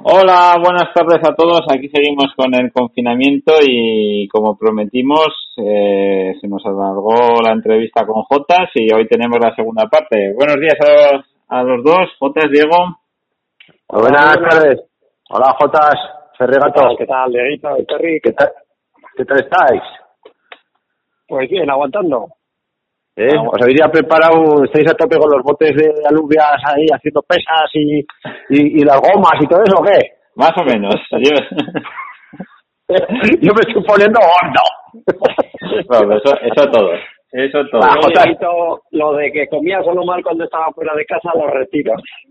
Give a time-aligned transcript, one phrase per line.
[0.00, 1.62] Hola, buenas tardes a todos.
[1.74, 8.22] Aquí seguimos con el confinamiento y como prometimos, eh, se nos alargó la entrevista con
[8.22, 10.32] Jotas y hoy tenemos la segunda parte.
[10.34, 12.10] Buenos días a los, a los dos.
[12.20, 12.96] Jotas, Diego.
[13.88, 14.84] buenas tardes.
[15.30, 15.96] Hola, Jotas.
[16.38, 16.96] Ferregato.
[16.96, 17.68] ¿Qué tal, Dieguito?
[17.76, 18.52] ¿Qué tal,
[19.16, 19.82] ¿Qué tal estáis?
[21.26, 22.37] Pues bien, aguantando.
[23.18, 23.34] ¿Eh?
[23.34, 27.68] ¿Os habéis ya preparado, estáis a tope con los botes de alubias ahí haciendo pesas
[27.74, 28.06] y,
[28.48, 29.98] y, las gomas y todo eso o qué?
[30.36, 30.94] Más o menos.
[33.42, 34.62] Yo, me estoy poniendo gordo.
[36.14, 36.92] eso, eso todo.
[37.32, 37.82] Eso todo.
[37.82, 37.96] Ah,
[38.92, 41.94] lo de que comía solo mal cuando estaba fuera de casa lo retiro.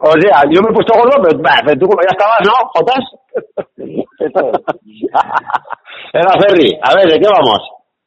[0.00, 3.02] o sea, yo me he puesto gordo, pero, pero tú como ya estabas, ¿no, Jotas?
[6.12, 7.60] Era Ferry, a ver, ¿de qué vamos?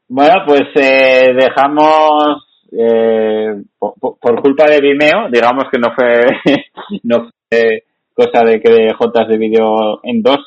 [0.09, 6.23] Bueno, pues eh, dejamos eh, por, culpa de Vimeo, digamos que no fue
[7.03, 10.39] no fue cosa de que Jotas vídeo en dos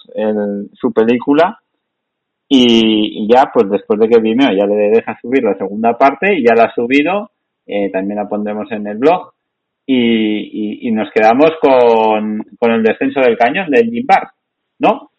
[0.74, 1.58] su película
[2.46, 6.54] y, ya pues después de que Vimeo ya le deja subir la segunda parte ya
[6.54, 7.30] la ha subido
[7.66, 9.32] eh, también la pondremos en el blog
[9.86, 14.06] y, y, nos quedamos con, con el descenso del cañón del Jim
[14.78, 15.10] ¿no?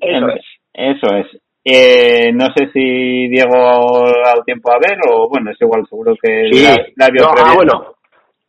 [0.00, 0.44] Eso es.
[0.72, 1.26] Eso es.
[1.66, 6.14] Eh, no sé si Diego ha dado tiempo a ver o bueno, es igual, seguro
[6.20, 6.62] que sí.
[6.96, 7.94] la, no, ah, bueno,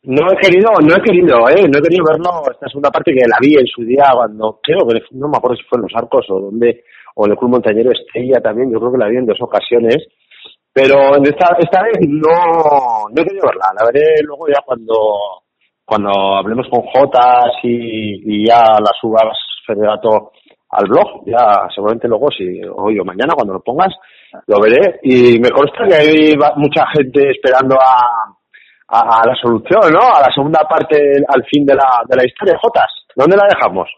[0.04, 3.26] no he querido, no he querido, eh, no he querido verlo esta segunda parte que
[3.26, 5.96] la vi en su día cuando creo que no me acuerdo si fue en los
[5.96, 6.84] Arcos o donde
[7.16, 9.98] o en el Club Montañero Estrella también, yo creo que la vi en dos ocasiones,
[10.74, 14.94] pero en esta esta vez no no he querido verla, la veré luego ya cuando
[15.86, 20.32] cuando hablemos con Jotas y, y ya la subas Federato
[20.76, 21.26] al blog.
[21.26, 23.94] Ya seguramente luego, si hoy o mañana, cuando lo pongas,
[24.48, 25.00] lo veré.
[25.04, 28.36] Y me consta que hay mucha gente esperando a,
[28.88, 30.00] a, la solución, ¿no?
[30.00, 32.58] A la segunda parte, al fin de la, de la historia.
[32.62, 33.90] Jotas, ¿dónde la dejamos?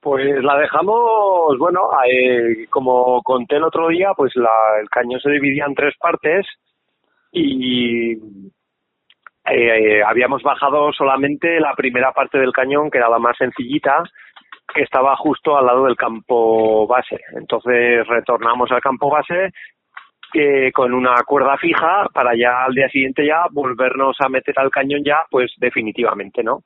[0.00, 5.30] Pues la dejamos, bueno, eh, como conté el otro día, pues la, el cañón se
[5.30, 6.46] dividía en tres partes
[7.32, 8.12] y
[9.44, 14.02] eh, habíamos bajado solamente la primera parte del cañón, que era la más sencillita,
[14.74, 17.20] que estaba justo al lado del campo base.
[17.36, 19.52] Entonces retornamos al campo base
[20.34, 24.70] eh, con una cuerda fija para ya al día siguiente ya volvernos a meter al
[24.70, 26.62] cañón ya, pues definitivamente, ¿no?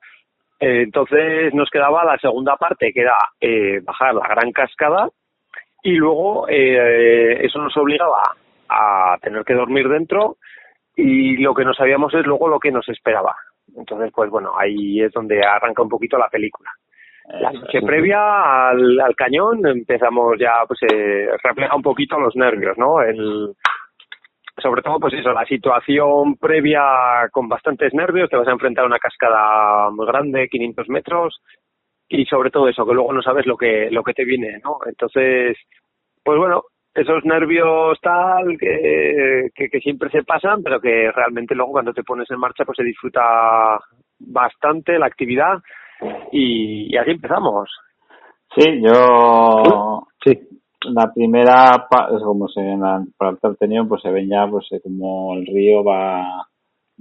[0.61, 5.09] Eh, entonces nos quedaba la segunda parte, que era eh, bajar la gran cascada
[5.83, 8.23] y luego eh, eso nos obligaba
[8.69, 10.37] a tener que dormir dentro
[10.97, 13.35] y lo que no sabíamos es luego lo que nos esperaba.
[13.77, 16.71] Entonces, pues bueno, ahí es donde arranca un poquito la película.
[17.27, 22.77] La noche previa al, al cañón empezamos ya, pues eh, refleja un poquito los nervios,
[22.77, 23.01] ¿no?
[23.01, 23.55] El,
[24.63, 28.89] sobre todo, pues eso, la situación previa con bastantes nervios, te vas a enfrentar a
[28.89, 31.41] una cascada muy grande, 500 metros,
[32.09, 34.79] y sobre todo eso, que luego no sabes lo que, lo que te viene, ¿no?
[34.87, 35.57] Entonces,
[36.23, 36.63] pues bueno,
[36.95, 42.05] esos nervios tal que, que, que siempre se pasan, pero que realmente luego cuando te
[42.05, 43.81] pones en marcha, pues se disfruta
[44.19, 45.59] bastante la actividad
[46.33, 47.69] y, así empezamos.
[48.57, 50.07] Sí, yo.
[50.25, 50.39] Sí.
[50.87, 51.87] La primera,
[52.23, 52.81] como se ven
[53.17, 56.47] para el tenido, pues se ven ya pues eh, como el río va,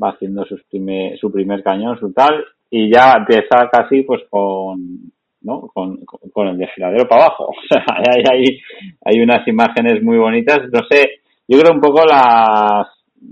[0.01, 5.11] va haciendo sus primer, su primer cañón, su tal, y ya empieza casi pues con,
[5.41, 5.67] ¿no?
[5.73, 7.49] Con, con el desfiladero para abajo.
[7.51, 8.61] O sea, hay, hay,
[9.03, 10.59] hay unas imágenes muy bonitas.
[10.71, 12.87] No sé, yo creo un poco las,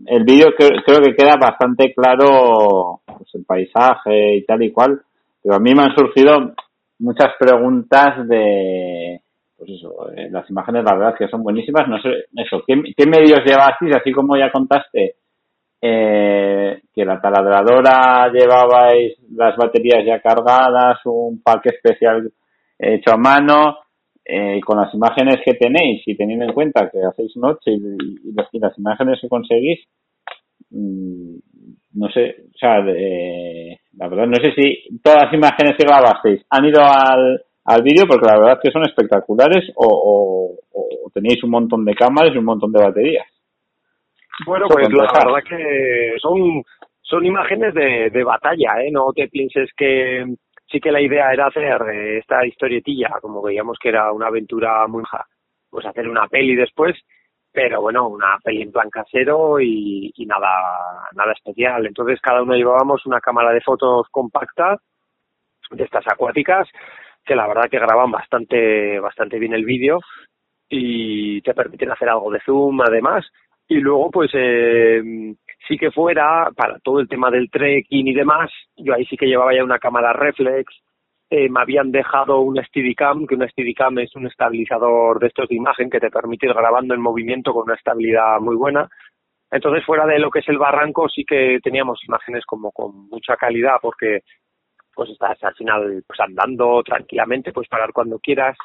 [0.05, 5.01] el vídeo creo, creo que queda bastante claro pues, el paisaje y tal y cual
[5.41, 6.53] pero a mí me han surgido
[6.99, 9.21] muchas preguntas de,
[9.57, 13.41] pues eso, eh, las imágenes la verdad que son buenísimas, no sé, eso, ¿qué, medios
[13.45, 13.95] llevasteis?
[13.95, 15.15] Así como ya contaste,
[15.81, 22.31] eh, que la taladradora llevabais las baterías ya cargadas, un pack especial
[22.77, 23.77] hecho a mano,
[24.23, 28.77] eh, con las imágenes que tenéis y teniendo en cuenta que hacéis noche y, las,
[28.77, 29.79] imágenes que conseguís,
[30.69, 31.37] mmm,
[31.93, 36.45] no sé, o sea, de, la verdad, no sé si todas las imágenes que grabasteis
[36.49, 41.43] han ido al, al vídeo, porque la verdad es que son espectaculares, o, o, tenéis
[41.43, 43.27] un montón de cámaras y un montón de baterías.
[44.45, 46.63] Bueno, pues la verdad que son,
[47.01, 48.89] son imágenes de, de batalla, ¿eh?
[48.91, 50.25] No te pienses que
[50.71, 51.65] sí que la idea era hacer
[52.17, 55.03] esta historietilla, como veíamos que era una aventura muy
[55.69, 56.95] pues hacer una peli después,
[57.51, 60.47] pero bueno, una peli en plan casero y, y nada,
[61.13, 61.85] nada especial.
[61.85, 64.77] Entonces cada uno llevábamos una cámara de fotos compacta
[65.71, 66.67] de estas acuáticas
[67.25, 69.99] que la verdad que graban bastante, bastante bien el vídeo
[70.69, 73.25] y te permiten hacer algo de zoom además
[73.67, 75.01] y luego pues eh,
[75.67, 79.27] sí que fuera para todo el tema del trekking y demás, yo ahí sí que
[79.27, 80.73] llevaba ya una cámara reflex,
[81.33, 85.55] eh, me habían dejado un Steadicam, que un Steadicam es un estabilizador de estos de
[85.55, 88.89] imagen que te permite ir grabando en movimiento con una estabilidad muy buena.
[89.49, 93.37] Entonces, fuera de lo que es el barranco, sí que teníamos imágenes como con mucha
[93.37, 94.23] calidad, porque
[94.93, 98.57] pues estás al final pues andando tranquilamente, puedes parar cuando quieras.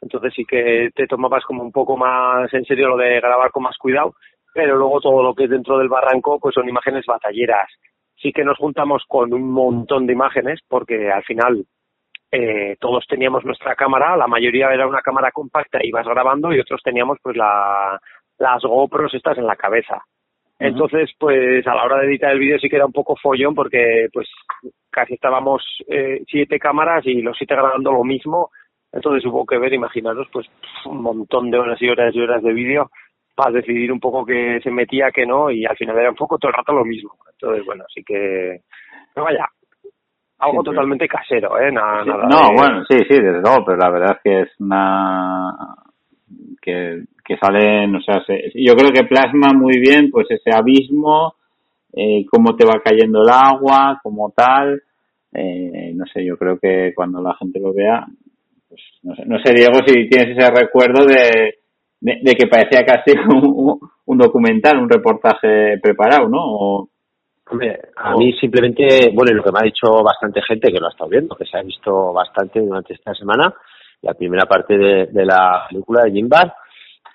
[0.00, 3.64] Entonces sí que te tomabas como un poco más en serio lo de grabar con
[3.64, 4.14] más cuidado,
[4.54, 7.68] pero luego todo lo que es dentro del barranco, pues son imágenes batalleras.
[8.14, 11.66] Sí que nos juntamos con un montón de imágenes, porque al final
[12.32, 16.60] eh, todos teníamos nuestra cámara, la mayoría era una cámara compacta y ibas grabando y
[16.60, 18.00] otros teníamos pues la,
[18.38, 20.02] las GoPros estas en la cabeza.
[20.58, 23.54] Entonces, pues a la hora de editar el vídeo sí que era un poco follón
[23.54, 24.28] porque pues
[24.90, 28.50] casi estábamos eh, siete cámaras y los siete grabando lo mismo.
[28.92, 30.46] Entonces hubo que ver, imaginaros, pues
[30.86, 32.90] un montón de horas y horas y horas de vídeo
[33.34, 36.38] para decidir un poco qué se metía, qué no, y al final era un poco
[36.38, 37.12] todo el rato lo mismo.
[37.32, 38.60] Entonces, bueno, así que,
[39.14, 39.48] pero vaya,
[40.42, 41.70] algo totalmente casero, ¿eh?
[41.70, 45.54] Nada, no, bueno, sí, sí, desde luego, pero la verdad es que es una
[46.60, 48.22] que, que sale, o sea,
[48.54, 51.34] yo creo que plasma muy bien pues ese abismo,
[51.92, 54.82] eh, cómo te va cayendo el agua, como tal,
[55.32, 58.04] eh, no sé, yo creo que cuando la gente lo vea,
[58.68, 61.54] pues no sé, no sé Diego, si tienes ese recuerdo de,
[62.00, 66.38] de, que parecía casi un, un, documental, un reportaje preparado, ¿no?
[66.40, 66.88] O,
[67.52, 70.86] Hombre, a mí simplemente, bueno, y lo que me ha dicho bastante gente que lo
[70.86, 73.52] ha estado viendo, que se ha visto bastante durante esta semana,
[74.00, 76.54] la primera parte de, de la película de Jim Bar,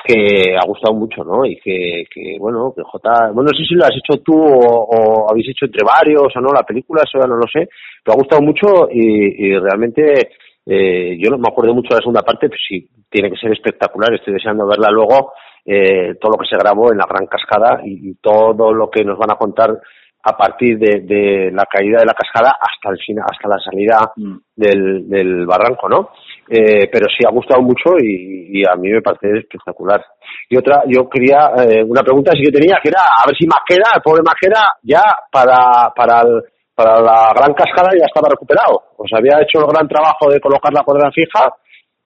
[0.05, 1.43] que ha gustado mucho, ¿no?
[1.43, 5.27] Y que, que bueno, que J, bueno, no sé si lo has hecho tú o,
[5.27, 7.67] habéis hecho entre varios o no la película, eso ya no lo sé,
[8.03, 10.29] pero ha gustado mucho y, y realmente
[10.67, 13.51] eh, yo no me acuerdo mucho de la segunda parte, pues sí, tiene que ser
[13.51, 15.33] espectacular, estoy deseando verla luego,
[15.65, 19.03] eh, todo lo que se grabó en la Gran Cascada y, y todo lo que
[19.03, 19.81] nos van a contar
[20.23, 24.11] a partir de, de, la caída de la cascada hasta el final, hasta la salida
[24.15, 24.35] mm.
[24.55, 26.09] del, del, barranco, ¿no?
[26.49, 30.03] Eh, pero sí ha gustado mucho y, y, a mí me parece espectacular.
[30.49, 33.47] Y otra, yo quería, eh, una pregunta sí que tenía, que era a ver si
[33.47, 36.43] Maqueda, el pobre Maqueda, ya para, para, el,
[36.75, 38.95] para la gran cascada ya estaba recuperado.
[38.97, 41.47] Pues había hecho el gran trabajo de colocar la cuadra fija,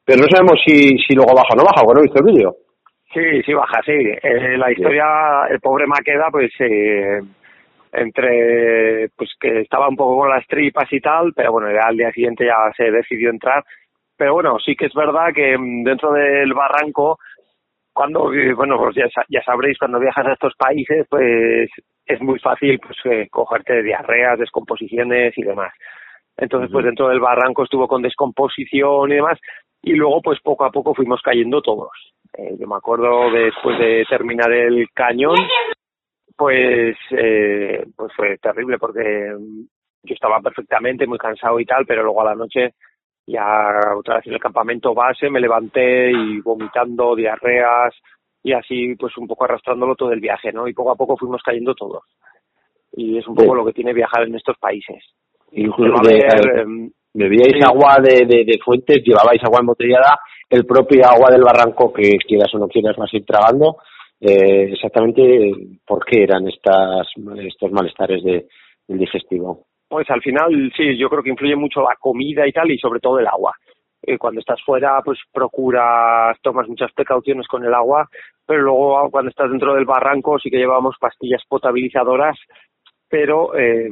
[0.05, 2.55] pero no sabemos si, si luego baja o no baja, bueno, he visto el vídeo.
[3.13, 3.91] Sí, sí baja, sí.
[3.91, 5.05] Eh, la historia,
[5.49, 7.19] el pobre Maqueda, pues eh,
[7.91, 11.97] entre pues que estaba un poco con las tripas y tal, pero bueno, ya al
[11.97, 13.63] día siguiente ya se decidió entrar.
[14.17, 17.17] Pero bueno, sí que es verdad que mm, dentro del barranco,
[17.93, 21.69] cuando, bueno, pues ya, ya sabréis, cuando viajas a estos países, pues
[22.05, 25.73] es muy fácil pues eh, cogerte diarreas, descomposiciones y demás.
[26.37, 29.39] Entonces, pues dentro del barranco estuvo con descomposición y demás,
[29.81, 31.91] y luego pues poco a poco fuimos cayendo todos.
[32.37, 35.37] Eh, yo me acuerdo después de terminar el cañón,
[36.35, 39.35] pues, eh, pues fue terrible porque
[40.03, 42.73] yo estaba perfectamente, muy cansado y tal, pero luego a la noche
[43.27, 47.93] ya otra vez en el campamento base me levanté y vomitando diarreas
[48.43, 50.67] y así pues un poco arrastrándolo todo el viaje, ¿no?
[50.67, 52.03] Y poco a poco fuimos cayendo todos.
[52.93, 55.03] Y es un poco lo que tiene viajar en estos países.
[55.51, 60.19] Incluso em, bebíais agua de, de, de, fuentes, llevabais agua embotellada,
[60.49, 63.77] el propio agua del barranco que quieras o no quieras a ir tragando,
[64.21, 65.51] eh, exactamente
[65.85, 67.07] por qué eran estas,
[67.43, 68.45] estos malestares de,
[68.87, 69.65] del digestivo.
[69.89, 72.99] Pues al final sí, yo creo que influye mucho la comida y tal y sobre
[72.99, 73.53] todo el agua.
[74.03, 78.07] Eh, cuando estás fuera, pues procuras, tomas muchas precauciones con el agua,
[78.45, 82.37] pero luego cuando estás dentro del barranco sí que llevamos pastillas potabilizadoras,
[83.09, 83.89] pero eh,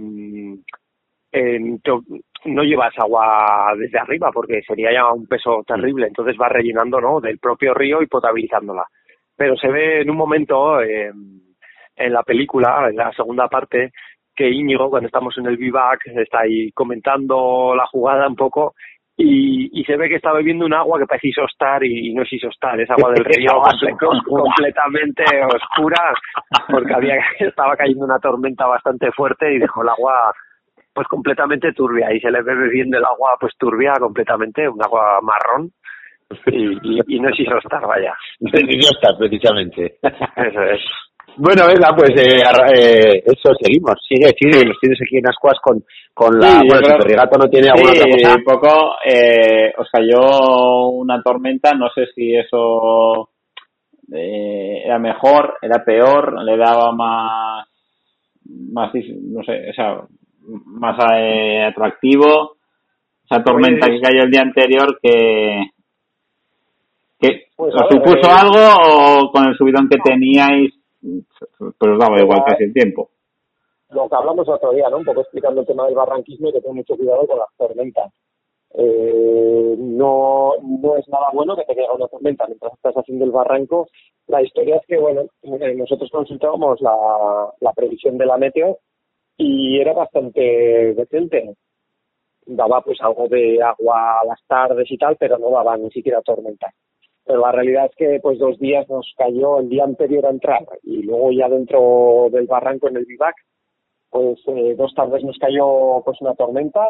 [2.45, 7.19] no llevas agua desde arriba porque sería ya un peso terrible, entonces vas rellenando ¿no?
[7.19, 8.85] del propio río y potabilizándola
[9.39, 11.11] pero se ve en un momento eh,
[11.95, 13.91] en la película, en la segunda parte,
[14.35, 18.73] que Íñigo, cuando estamos en el vivac, está ahí comentando la jugada un poco
[19.15, 22.33] y, y se ve que está bebiendo un agua que parece isostar y, no es
[22.33, 23.51] isostar, es agua del río
[24.27, 26.13] completamente oscura
[26.69, 30.33] porque había estaba cayendo una tormenta bastante fuerte y dejó el agua
[30.93, 35.19] pues completamente turbia y se le ve bebiendo el agua pues turbia completamente, un agua
[35.21, 35.71] marrón
[36.47, 38.13] y, y, no es Isostar, vaya.
[38.39, 39.97] No precisamente.
[40.01, 40.81] Eso es.
[41.37, 41.63] Bueno,
[41.95, 42.41] pues eh,
[42.75, 43.95] eh, eso, seguimos.
[44.05, 45.81] Sigue, sigue, los tienes aquí en Ascuas con,
[46.13, 46.59] con la...
[46.59, 48.43] Sí, bueno, si regato no tiene alguna sí, otra cosa.
[48.43, 53.29] poco, eh, os cayó una tormenta, no sé si eso
[54.11, 57.67] eh, era mejor, era peor, le daba más,
[58.71, 60.01] más, no sé, o sea,
[60.65, 62.57] más eh, atractivo.
[63.29, 65.69] Esa tormenta pues, que cayó el día anterior que
[67.19, 67.47] ¿Qué?
[67.55, 70.73] Pues, ¿Os supuso algo o con el subidón que teníais
[71.77, 73.09] pero daba igual casi el tiempo.
[73.89, 74.97] Lo que hablamos otro día, ¿no?
[74.97, 78.11] Un poco explicando el tema del barranquismo y que tengo mucho cuidado con las tormentas.
[78.75, 83.31] Eh, no, no es nada bueno que te caiga una tormenta mientras estás haciendo el
[83.31, 83.87] barranco.
[84.27, 86.95] La historia es que, bueno, eh, nosotros consultábamos la,
[87.61, 88.77] la previsión de la meteo
[89.37, 91.55] y era bastante decente.
[92.45, 96.21] Daba pues algo de agua a las tardes y tal, pero no daba ni siquiera
[96.21, 96.71] tormenta.
[97.29, 100.65] Pero la realidad es que pues dos días nos cayó el día anterior a entrar
[100.81, 103.35] y luego ya dentro del barranco en el vivac,
[104.09, 106.89] pues eh, dos tardes nos cayó pues una tormenta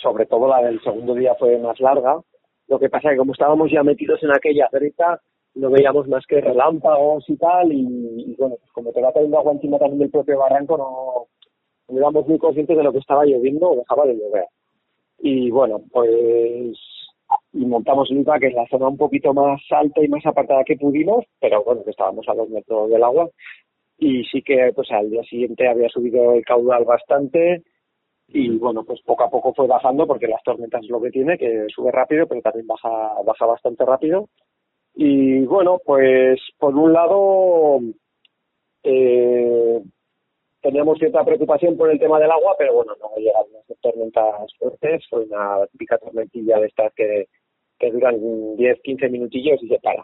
[0.00, 2.20] sobre todo la del segundo día fue más larga.
[2.68, 5.20] Lo que pasa es que como estábamos ya metidos en aquella cerita,
[5.56, 9.52] no veíamos más que relámpagos y tal, y, bueno, pues como te va cayendo agua
[9.52, 11.26] encima también del propio barranco, no,
[11.92, 14.46] no éramos muy conscientes de lo que estaba lloviendo o dejaba de llover.
[15.18, 16.78] Y bueno, pues
[17.52, 20.76] y montamos el que es la zona un poquito más alta y más apartada que
[20.76, 23.28] pudimos, pero bueno, que estábamos a dos metros del agua.
[23.98, 27.62] Y sí que pues al día siguiente había subido el caudal bastante,
[28.28, 31.38] y bueno, pues poco a poco fue bajando porque las tormentas es lo que tiene,
[31.38, 34.28] que sube rápido, pero también baja, baja bastante rápido.
[34.94, 37.80] Y bueno, pues por un lado
[38.82, 39.82] eh,
[40.62, 43.72] teníamos cierta preocupación por el tema del agua, pero bueno, no llegaron a
[44.10, 47.26] tormentas fuertes, fue una típica tormentilla de estas que,
[47.78, 50.02] que duran 10, 15 minutillos y se para.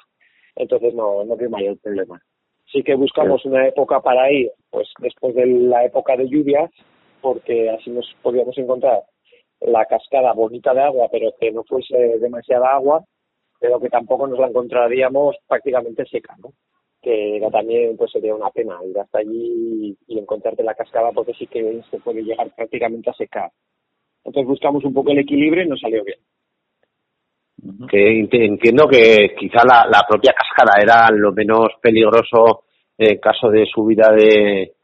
[0.57, 2.21] Entonces no, no hay mayor problema.
[2.73, 6.71] Sí que buscamos una época para ir, pues después de la época de lluvias,
[7.21, 9.03] porque así nos podíamos encontrar
[9.61, 13.05] la cascada bonita de agua, pero que no fuese demasiada agua,
[13.61, 16.53] pero que tampoco nos la encontraríamos prácticamente seca, ¿no?
[17.03, 21.35] Que era también pues sería una pena ir hasta allí y encontrarte la cascada porque
[21.35, 23.51] sí que se puede llegar prácticamente a secar.
[24.25, 26.19] Entonces buscamos un poco el equilibrio y nos salió bien.
[27.89, 32.65] Que entiendo que quizá la, la propia cascada era lo menos peligroso
[32.97, 34.75] en caso de subida de,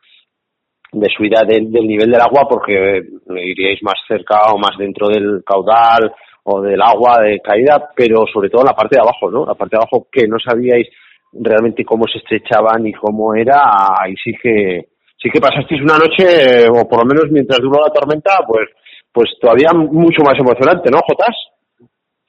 [1.15, 6.13] subida del, del nivel del agua porque iríais más cerca o más dentro del caudal
[6.45, 9.45] o del agua de caída, pero sobre todo la parte de abajo, ¿no?
[9.45, 10.89] La parte de abajo que no sabíais
[11.33, 13.61] realmente cómo se estrechaban y cómo era,
[14.01, 14.89] ahí sí que
[15.19, 18.69] sí que pasasteis una noche, o por lo menos mientras duró la tormenta, pues
[19.17, 21.35] pues todavía mucho más emocionante, ¿no, Jotas?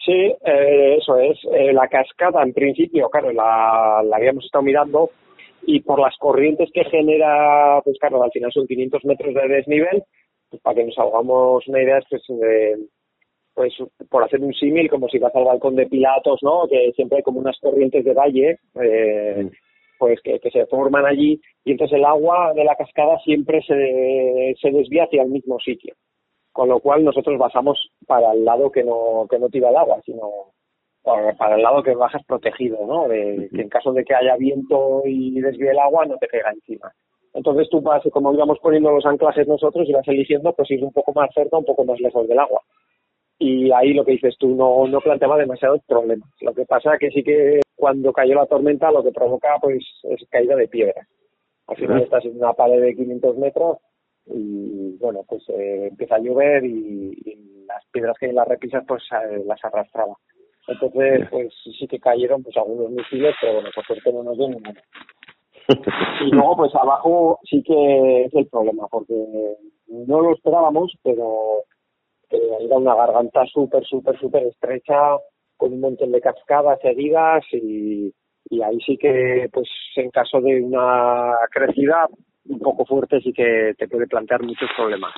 [0.05, 1.37] Sí, eh, eso es.
[1.51, 5.09] Eh, la cascada, en principio, claro, la, la habíamos estado mirando
[5.63, 10.01] y por las corrientes que genera, pues claro, al final son 500 metros de desnivel,
[10.49, 12.23] pues para que nos hagamos una idea, pues,
[13.53, 13.73] pues
[14.09, 16.69] por hacer un símil, como si vas al balcón de Pilatos, ¿no?
[16.69, 19.49] Que siempre hay como unas corrientes de valle, eh, mm.
[19.99, 24.55] pues que, que, se forman allí, y entonces el agua de la cascada siempre se,
[24.61, 25.93] se desvía hacia el mismo sitio.
[26.57, 30.01] Con lo cual nosotros basamos para el lado que no, que no tira el agua,
[30.03, 30.27] sino
[31.03, 33.07] para el lado que bajas protegido, ¿no?
[33.07, 36.49] De, que en caso de que haya viento y desvíe el agua no te pega
[36.49, 36.91] encima.
[37.35, 40.91] Entonces tú vas, como íbamos poniendo los anclajes nosotros, y vas eligiendo pues ir un
[40.91, 42.63] poco más cerca, un poco más lejos del agua.
[43.37, 46.27] Y ahí lo que dices tú no, no planteaba demasiados problemas.
[46.41, 50.27] Lo que pasa que sí que cuando cayó la tormenta lo que provoca pues es
[50.31, 51.07] caída de piedra.
[51.67, 53.77] Al final estás en una pared de 500 metros
[54.29, 57.15] y bueno, pues eh, empieza a llover y,
[57.67, 60.15] las piedras que hay en las repisas pues eh, las arrastraba.
[60.67, 64.47] Entonces, pues sí que cayeron pues algunos misiles, pero bueno, por suerte no nos dio
[64.47, 64.79] ninguno.
[66.25, 69.13] Y luego, pues abajo sí que es el problema, porque
[69.87, 71.63] no lo esperábamos, pero
[72.29, 75.17] eh, era una garganta súper, súper, súper estrecha,
[75.57, 78.13] con un montón de cascadas, heridas, y,
[78.49, 79.67] y ahí sí que, pues
[79.97, 82.07] en caso de una crecida
[82.49, 85.13] un poco fuerte, sí que te puede plantear muchos problemas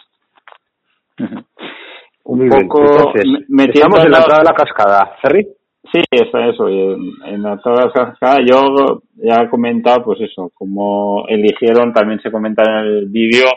[2.29, 5.47] un poco Entonces, en la entrada de la cascada, Ferry.
[5.91, 6.67] Sí, eso, eso.
[6.67, 12.19] En la entrada de la cascada yo ya he comentado, pues eso, como eligieron, también
[12.21, 13.47] se comenta en el vídeo,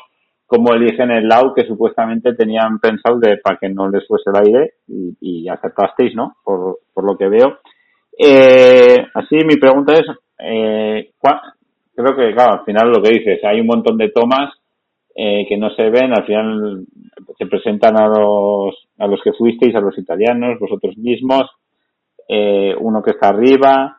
[0.46, 4.46] cómo eligen el lado que supuestamente tenían pensado de para que no les fuese el
[4.46, 6.36] aire y, y acertasteis, ¿no?
[6.42, 7.58] Por, por lo que veo.
[8.18, 10.06] Eh, así, mi pregunta es,
[10.38, 11.10] eh,
[11.94, 14.52] creo que, claro, al final lo que dices, hay un montón de tomas
[15.14, 16.84] eh, que no se ven, al final
[17.38, 21.44] se presentan a los, a los que fuisteis, a los italianos, vosotros mismos,
[22.28, 23.98] eh, uno que está arriba.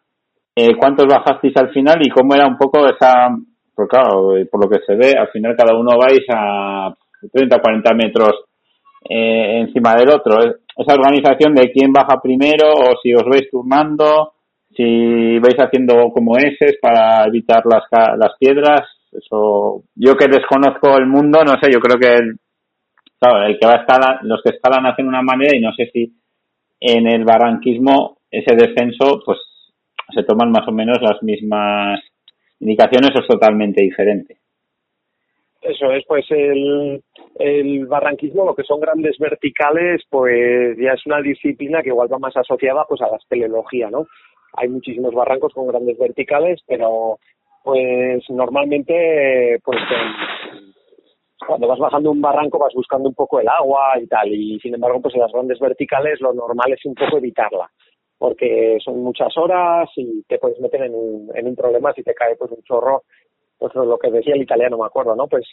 [0.56, 3.30] Eh, ¿Cuántos bajasteis al final y cómo era un poco esa,
[3.76, 6.94] porque claro, eh, por lo que se ve, al final cada uno vais a
[7.32, 8.46] 30, 40 metros
[9.10, 10.40] eh, encima del otro.
[10.40, 14.34] Esa organización de quién baja primero o si os vais turnando,
[14.76, 21.08] si vais haciendo como S para evitar las, las piedras, eso, yo que desconozco el
[21.08, 22.40] mundo, no sé, yo creo que el,
[23.20, 25.90] claro, el que va a escalar, los que escalan hacen una manera y no sé
[25.94, 26.14] si
[26.80, 29.38] en el barranquismo ese descenso, pues
[30.14, 32.00] se toman más o menos las mismas
[32.60, 34.38] indicación eso es totalmente diferente.
[35.62, 37.02] Eso es, pues el,
[37.40, 42.20] el barranquismo, lo que son grandes verticales, pues ya es una disciplina que igual va
[42.20, 44.08] más asociada pues a la espeleología, ¿no?
[44.54, 47.20] Hay muchísimos barrancos con grandes verticales, pero
[47.64, 49.80] pues normalmente pues
[51.48, 54.76] cuando vas bajando un barranco vas buscando un poco el agua y tal, y sin
[54.76, 57.70] embargo pues en las grandes verticales lo normal es un poco evitarla
[58.18, 62.14] porque son muchas horas y te puedes meter en un, en un problema si te
[62.14, 63.04] cae pues un chorro
[63.58, 65.28] pues lo que decía el italiano, me acuerdo, ¿no?
[65.28, 65.46] Pues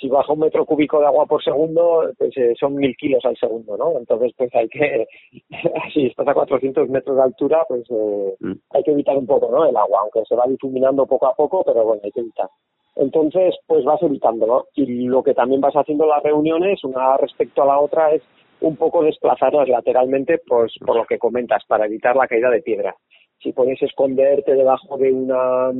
[0.00, 3.36] si baja un metro cúbico de agua por segundo, pues eh, son mil kilos al
[3.36, 3.98] segundo, ¿no?
[3.98, 5.06] Entonces, pues hay que,
[5.94, 8.52] si estás a 400 metros de altura, pues eh, mm.
[8.70, 9.64] hay que evitar un poco, ¿no?
[9.64, 12.48] El agua, aunque se va difuminando poco a poco, pero bueno, hay que evitar.
[12.96, 14.66] Entonces, pues vas evitándolo.
[14.74, 18.22] Y lo que también vas haciendo las reuniones, una respecto a la otra, es
[18.60, 22.94] un poco desplazarlas lateralmente, pues por lo que comentas, para evitar la caída de piedra.
[23.42, 25.72] Si pones esconderte debajo de una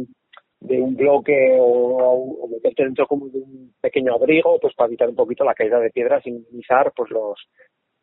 [0.62, 5.16] de un bloque o, meterte dentro como de un pequeño abrigo, pues para evitar un
[5.16, 7.38] poquito la caída de piedras y minimizar pues los,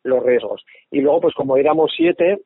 [0.04, 0.64] los riesgos.
[0.92, 2.42] Y luego, pues como éramos siete,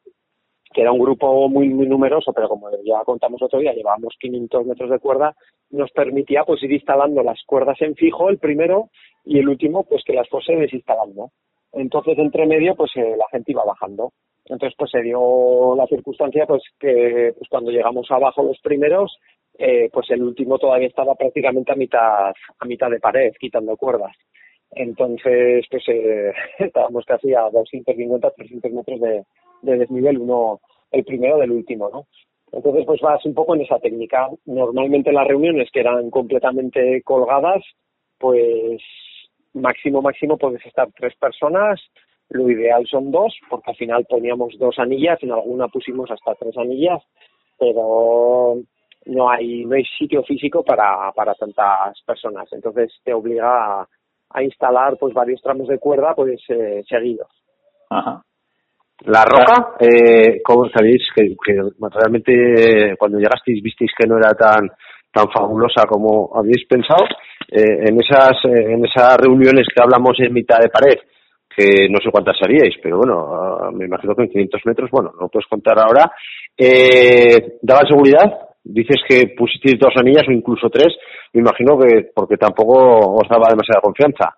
[0.73, 4.65] que era un grupo muy, muy numeroso, pero como ya contamos otro día, llevábamos 500
[4.65, 5.35] metros de cuerda,
[5.69, 8.89] nos permitía pues ir instalando las cuerdas en fijo, el primero,
[9.25, 11.31] y el último, pues que las fuese desinstalando.
[11.73, 14.11] Entonces, entre medio, pues eh, la gente iba bajando.
[14.45, 19.17] Entonces, pues se dio la circunstancia, pues que pues, cuando llegamos abajo los primeros,
[19.57, 24.15] eh, pues el último todavía estaba prácticamente a mitad, a mitad de pared, quitando cuerdas.
[24.71, 29.23] Entonces, pues eh, estábamos casi a 250, 300 metros de,
[29.61, 30.59] de desnivel, uno,
[30.91, 32.05] el primero del último, ¿no?
[32.51, 34.29] Entonces, pues vas un poco en esa técnica.
[34.45, 37.63] Normalmente las reuniones que eran completamente colgadas,
[38.19, 38.79] pues
[39.53, 41.81] máximo, máximo puedes estar tres personas.
[42.29, 46.57] Lo ideal son dos, porque al final poníamos dos anillas, en alguna pusimos hasta tres
[46.57, 47.01] anillas,
[47.59, 48.57] pero
[49.05, 52.47] no hay no hay sitio físico para, para tantas personas.
[52.51, 57.29] Entonces te obliga a, instalar pues varios tramos de cuerda pues eh, seguidos.
[59.05, 61.35] La roca eh, cómo sabéis que,
[61.91, 64.69] realmente cuando llegasteis visteis que no era tan
[65.11, 67.05] tan fabulosa como habéis pensado
[67.53, 70.97] eh, en esas en esas reuniones que hablamos en mitad de pared
[71.55, 75.11] que no sé cuántas haríais, pero bueno, ah, me imagino que en 500 metros, bueno,
[75.21, 76.11] no puedes contar ahora.
[76.57, 78.53] Eh, ¿Daban seguridad?
[78.63, 80.95] dices que pusisteis dos anillas o incluso tres,
[81.33, 84.35] me imagino que porque tampoco os daba demasiada confianza.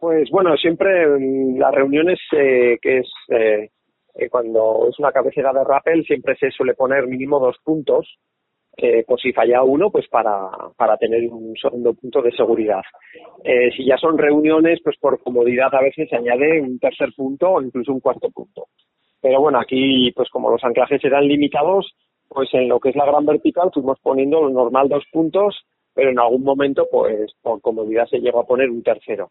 [0.00, 3.70] Pues bueno, siempre en las reuniones eh, que es eh,
[4.14, 8.06] eh, cuando es una cabecera de rappel siempre se suele poner mínimo dos puntos
[8.80, 12.82] eh, por si falla uno, pues para, para tener un segundo punto de seguridad.
[13.42, 17.50] Eh, si ya son reuniones, pues por comodidad a veces se añade un tercer punto
[17.50, 18.68] o incluso un cuarto punto.
[19.20, 21.92] Pero bueno, aquí, pues como los anclajes eran limitados,
[22.28, 25.56] pues en lo que es la gran vertical fuimos poniendo lo normal dos puntos,
[25.92, 29.28] pero en algún momento, pues por comodidad se llegó a poner un tercero.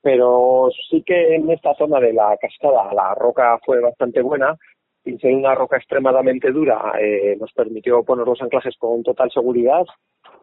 [0.00, 4.56] Pero sí que en esta zona de la cascada la roca fue bastante buena,
[5.20, 9.84] ser una roca extremadamente dura, eh, nos permitió poner los anclajes con total seguridad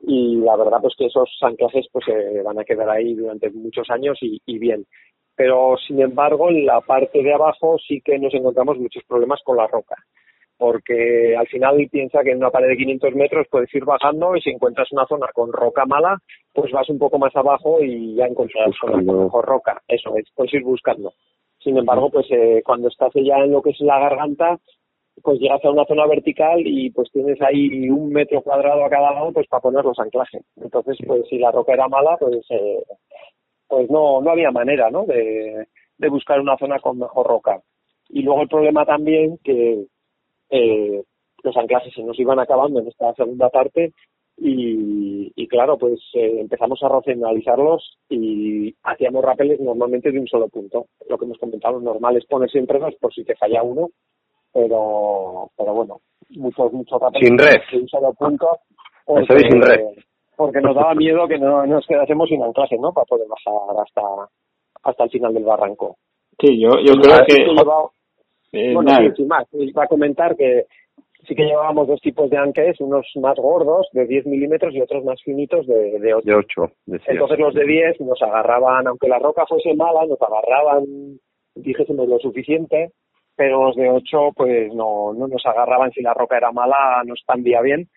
[0.02, 3.90] y la verdad pues que esos anclajes pues eh, van a quedar ahí durante muchos
[3.90, 4.86] años y, y bien.
[5.36, 9.58] Pero sin embargo en la parte de abajo sí que nos encontramos muchos problemas con
[9.58, 9.96] la roca
[10.58, 14.42] porque al final piensa que en una pared de 500 metros puedes ir bajando y
[14.42, 16.18] si encuentras una zona con roca mala,
[16.54, 19.82] pues vas un poco más abajo y ya encuentras una mejor roca.
[19.88, 21.14] Eso es, puedes ir buscando.
[21.64, 24.60] Sin embargo, pues eh, cuando estás ya en lo que es la garganta,
[25.22, 29.14] pues llegas a una zona vertical y pues tienes ahí un metro cuadrado a cada
[29.14, 30.44] lado pues para poner los anclajes.
[30.58, 32.84] Entonces, pues si la roca era mala, pues eh,
[33.68, 35.06] pues no no había manera, ¿no?
[35.06, 37.62] De, de buscar una zona con mejor roca.
[38.10, 39.86] Y luego el problema también que
[40.50, 41.04] eh,
[41.44, 43.94] los anclajes se nos iban acabando en esta segunda parte
[44.38, 50.48] y, y claro, pues eh, empezamos a racionalizarlos y hacíamos rapeles normalmente de un solo
[50.50, 50.88] punto.
[51.08, 53.90] Lo que hemos comentado, normal es poner siempre dos por si te falla uno,
[54.52, 57.62] pero, pero bueno, muchos, muchos rapeles sin red.
[57.72, 58.48] de un solo punto.
[59.06, 59.82] Porque, sin red.
[60.36, 62.94] porque nos daba miedo que no nos quedásemos sin anclaje, ¿no?
[62.94, 64.02] Para poder bajar hasta,
[64.84, 65.98] hasta el final del barranco.
[66.40, 67.44] Sí, yo, yo creo que...
[68.56, 70.66] Eh, bueno, sí, sin más, iba a comentar que
[71.28, 75.04] sí que llevábamos dos tipos de anclajes, unos más gordos de 10 milímetros y otros
[75.04, 76.24] más finitos de, de 8.
[76.24, 76.72] De 8
[77.08, 80.86] Entonces los de 10 nos agarraban, aunque la roca fuese mala, nos agarraban,
[81.56, 82.92] dijésemos, lo suficiente,
[83.36, 85.92] pero los de 8 pues no, no nos agarraban.
[85.92, 87.88] Si la roca era mala, no expandía bien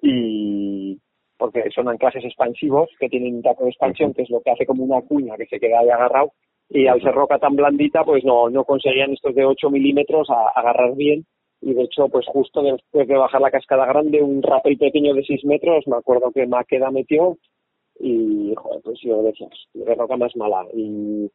[0.00, 0.98] y
[1.38, 4.66] porque son anclajes expansivos que tienen un taco de expansión, que es lo que hace
[4.66, 6.32] como una cuña que se queda ahí agarrado
[6.68, 10.58] y al ser roca tan blandita, pues no, no conseguían estos de 8 milímetros a,
[10.58, 11.26] agarrar bien
[11.62, 15.22] y de hecho, pues justo después de bajar la cascada grande, un rappel pequeño de
[15.22, 17.38] 6 metros, me acuerdo que Maqueda metió
[18.00, 20.66] y, joder, pues yo decía, qué roca más mala.
[20.74, 21.30] Y,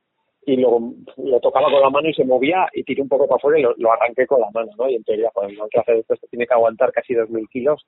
[0.46, 3.38] y luego lo tocaba con la mano y se movía y tiré un poco para
[3.38, 4.90] afuera y lo, arranqué con la mano, ¿no?
[4.90, 7.86] Y en teoría, pues el que hace esto tiene que aguantar casi 2.000 kilos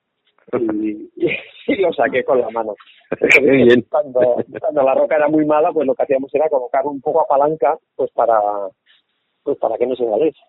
[0.52, 1.10] y,
[1.66, 2.74] y, lo saqué con la mano.
[3.90, 7.20] Cuando, cuando la roca era muy mala, pues lo que hacíamos era colocar un poco
[7.20, 8.40] a palanca, pues para,
[9.42, 10.40] pues para que no se saliese.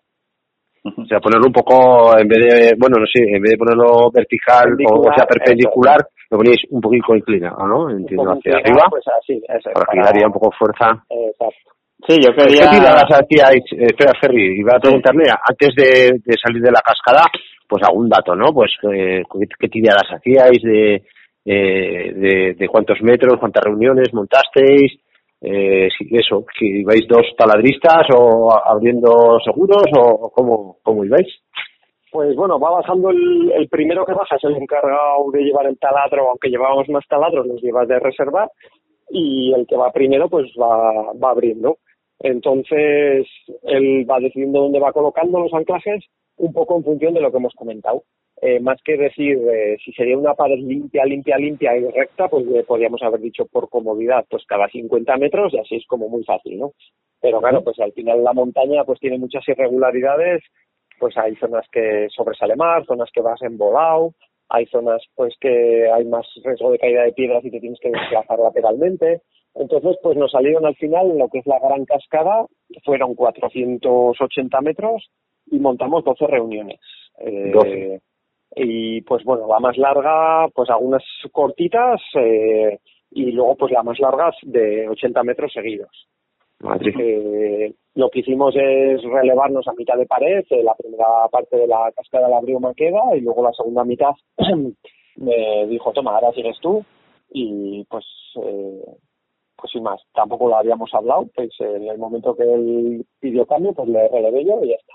[0.84, 4.10] O sea, ponerlo un poco, en vez de, bueno, no sé, en vez de ponerlo
[4.10, 7.90] vertical o, sea perpendicular, lo ponéis un poquito inclinado, ¿no?
[7.90, 8.86] Entiendo, hacia arriba.
[8.90, 11.04] Pues así, eso, para, que daría un poco fuerza.
[11.08, 11.70] Exacto.
[12.08, 12.68] Sí, yo quería...
[12.68, 13.64] ¿Qué tiradas hacíais?
[13.72, 17.26] Eh, espera, Ferry, iba a preguntarle, antes de, de, salir de la cascada,
[17.68, 18.52] pues algún dato, ¿no?
[18.52, 19.22] Pues, eh,
[19.58, 20.62] ¿qué tiradas hacíais?
[20.62, 21.02] De,
[21.44, 24.98] eh, de, de cuántos metros, cuántas reuniones montasteis?
[25.42, 31.26] Eh, eso, que ibais dos taladristas o abriendo seguros o cómo, cómo ibais?
[32.12, 36.28] Pues bueno, va bajando el, primero que baja, es el encargado de llevar el taladro,
[36.28, 38.50] aunque llevábamos más taladros, los llevas de reservar,
[39.10, 41.78] y el que va primero pues va, va abriendo.
[42.20, 43.26] Entonces,
[43.62, 46.04] él va decidiendo dónde va colocando los anclajes,
[46.42, 48.02] un poco en función de lo que hemos comentado.
[48.40, 52.44] Eh, más que decir eh, si sería una pared limpia, limpia, limpia y recta, pues
[52.52, 56.24] eh, podríamos haber dicho por comodidad, pues cada 50 metros y así es como muy
[56.24, 56.72] fácil, ¿no?
[57.20, 60.42] Pero claro, pues al final la montaña pues tiene muchas irregularidades,
[60.98, 64.14] pues hay zonas que sobresale más, zonas que vas en volado,
[64.48, 67.90] hay zonas pues que hay más riesgo de caída de piedras y te tienes que
[67.90, 69.20] desplazar lateralmente.
[69.54, 72.46] Entonces, pues nos salieron al final lo que es la gran cascada,
[72.84, 75.10] fueron 480 metros
[75.46, 76.80] y montamos 12 reuniones.
[77.18, 78.00] Eh,
[78.54, 82.78] y pues bueno, la más larga, pues algunas cortitas eh,
[83.10, 86.08] y luego pues la más larga de 80 metros seguidos.
[86.98, 91.66] Eh, lo que hicimos es relevarnos a mitad de pared, eh, la primera parte de
[91.66, 94.12] la cascada la abrió Maqueda y luego la segunda mitad
[95.16, 96.84] me dijo, toma, ahora sigues tú
[97.30, 98.04] y pues
[98.36, 98.84] eh,
[99.56, 103.72] pues sin más, tampoco lo habíamos hablado, pues en el momento que él pidió cambio
[103.72, 104.94] pues le relevé yo y ya está.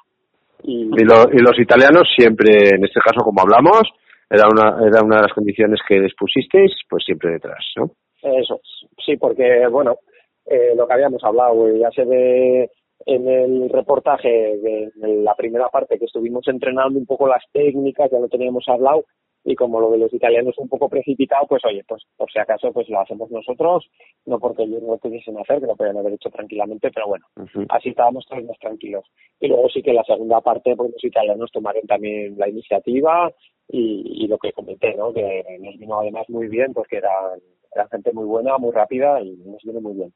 [0.64, 3.84] Y, y, los italianos siempre, en este caso como hablamos,
[4.30, 7.92] era una, era una de las condiciones que les pusisteis, pues siempre detrás, ¿no?
[8.22, 8.60] Eso,
[9.06, 9.98] sí, porque, bueno,
[10.46, 12.70] eh, lo que habíamos hablado, ya se ve
[13.06, 14.92] en el reportaje de,
[15.24, 19.06] la primera parte que estuvimos entrenando un poco las técnicas, ya lo teníamos hablado,
[19.44, 22.40] y como lo de los italianos es un poco precipitado, pues oye, pues por si
[22.40, 23.90] acaso pues lo hacemos nosotros,
[24.26, 27.26] no porque ellos no lo pudiesen hacer, que lo podían haber hecho tranquilamente, pero bueno,
[27.70, 29.06] así estábamos todos más tranquilos.
[29.40, 33.32] Y luego sí que la segunda parte, pues los italianos tomaron también la iniciativa
[33.70, 35.14] y, y lo que comenté, ¿no?
[35.14, 37.40] Que nos vino además muy bien, porque eran,
[37.74, 40.14] eran gente muy buena, muy rápida y nos vino muy bien.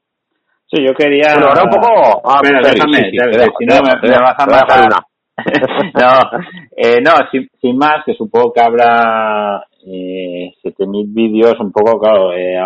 [0.66, 1.34] Sí, yo quería...
[1.34, 2.22] Ahora un poco...
[2.24, 5.02] Ah, déjame, si no me, me vas a matar...
[5.94, 6.40] no,
[6.76, 12.32] eh, no sin, sin, más, que supongo que habrá eh, 7.000 vídeos, un poco, claro,
[12.32, 12.58] eh,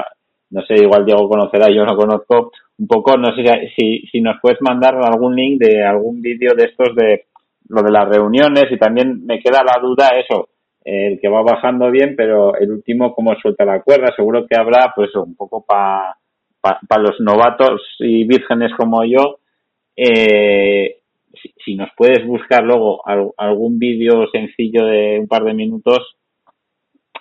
[0.51, 3.43] no sé, igual Diego conocerá, yo no conozco, un poco, no sé
[3.77, 7.25] si, si nos puedes mandar algún link de algún vídeo de estos de
[7.69, 10.49] lo de las reuniones y también me queda la duda eso,
[10.85, 14.93] el que va bajando bien, pero el último cómo suelta la cuerda, seguro que habrá
[14.95, 16.17] pues un poco para
[16.61, 19.39] pa, los novatos y vírgenes como yo,
[19.97, 20.99] eh,
[21.65, 23.03] si, nos puedes buscar luego
[23.37, 26.17] algún vídeo sencillo de un par de minutos,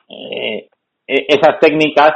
[0.09, 0.69] eh,
[1.07, 2.13] e, esas técnicas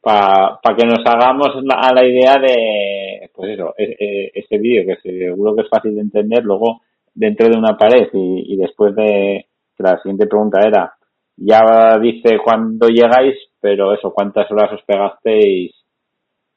[0.00, 5.00] para que nos hagamos a la idea de, pues eso, e, e, ese vídeo que
[5.00, 6.82] seguro que es fácil de entender, luego
[7.14, 9.46] dentro de una pared y, después de,
[9.78, 10.92] la siguiente pregunta era,
[11.36, 15.72] ya dice cuando llegáis, pero eso, cuántas horas os pegasteis.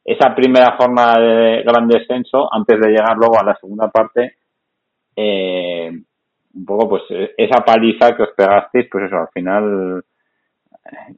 [0.03, 4.37] Esa primera forma de gran descenso antes de llegar luego a la segunda parte
[5.15, 5.91] eh,
[6.53, 7.03] un poco pues
[7.37, 10.03] esa paliza que os pegasteis, pues eso, al final,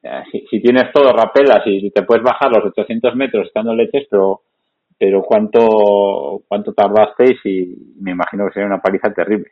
[0.03, 4.07] eh, si, si, tienes todo, rapelas y te puedes bajar los 800 metros estando leches,
[4.09, 4.41] pero
[4.97, 9.51] pero cuánto cuánto tardasteis y me imagino que sería una paliza terrible.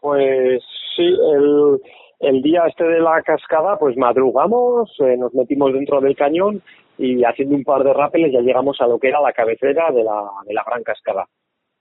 [0.00, 0.62] Pues
[0.96, 1.80] sí, el,
[2.20, 6.62] el día este de la cascada, pues madrugamos, eh, nos metimos dentro del cañón
[6.98, 10.04] y haciendo un par de rápeles ya llegamos a lo que era la cabecera de
[10.04, 11.26] la, de la gran cascada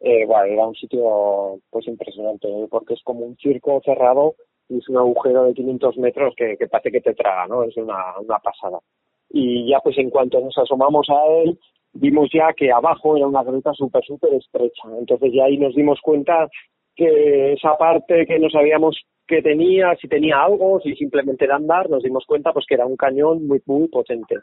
[0.04, 2.68] eh, bueno, era un sitio pues impresionante, ¿eh?
[2.70, 4.34] porque es como un circo cerrado
[4.68, 7.64] y es un agujero de 500 metros que, que parece que te traga, ¿no?
[7.64, 8.80] Es una, una pasada.
[9.30, 11.60] Y ya pues en cuanto nos asomamos a él,
[11.94, 14.84] vimos ya que abajo era una gruta súper, súper estrecha.
[14.98, 16.50] Entonces ya ahí nos dimos cuenta
[16.96, 21.90] que esa parte que no sabíamos que tenía, si tenía algo, si simplemente era andar,
[21.90, 24.36] nos dimos cuenta pues que era un cañón muy, muy potente.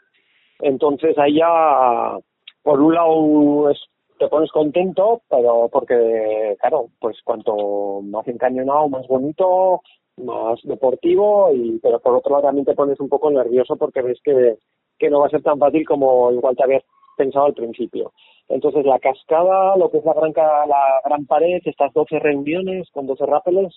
[0.61, 2.17] Entonces ahí ya,
[2.63, 3.79] por un lado, es
[4.19, 9.81] te pones contento, pero porque, claro, pues cuanto más encañonado, más bonito,
[10.17, 14.19] más deportivo, y pero por otro lado también te pones un poco nervioso porque ves
[14.23, 14.57] que,
[14.97, 16.83] que no va a ser tan fácil como igual te habías
[17.17, 18.11] pensado al principio.
[18.49, 23.73] Entonces la cascada, lo que es la gran, pared, estas 12 reuniones con 12 rápeles,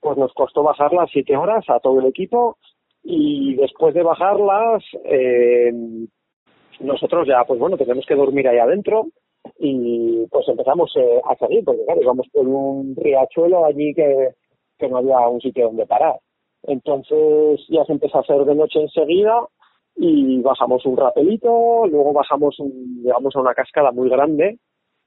[0.00, 2.56] pues nos costó bajarlas 7 horas a todo el equipo
[3.02, 5.72] y después de bajarlas, eh,
[6.80, 9.06] nosotros ya, pues bueno, tenemos que dormir ahí adentro
[9.58, 14.30] y pues empezamos eh, a salir, porque claro, íbamos por un riachuelo allí que,
[14.78, 16.18] que no había un sitio donde parar.
[16.64, 19.46] Entonces ya se empezó a hacer de noche enseguida
[19.96, 24.58] y bajamos un rapelito, luego bajamos, un, llegamos a una cascada muy grande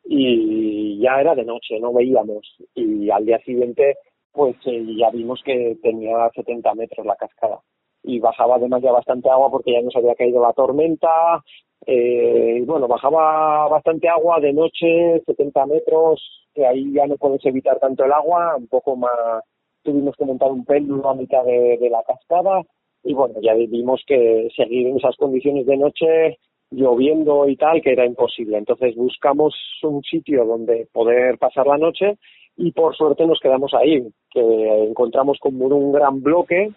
[0.03, 2.55] y ya era de noche, no veíamos.
[2.75, 3.95] Y al día siguiente,
[4.31, 7.59] pues eh, ya vimos que tenía 70 metros la cascada.
[8.07, 11.43] Y bajaba además ya bastante agua porque ya nos había caído la tormenta.
[11.85, 16.21] Eh, bueno, bajaba bastante agua de noche, 70 metros,
[16.53, 19.43] que ahí ya no puedes evitar tanto el agua, un poco más.
[19.83, 22.63] Tuvimos que montar un péndulo a mitad de, de la cascada
[23.05, 26.39] y bueno, ya vimos que seguir en esas condiciones de noche,
[26.71, 28.57] lloviendo y tal, que era imposible.
[28.57, 32.17] Entonces buscamos un sitio donde poder pasar la noche
[32.57, 34.41] y por suerte nos quedamos ahí, que
[34.89, 36.71] encontramos como un gran bloque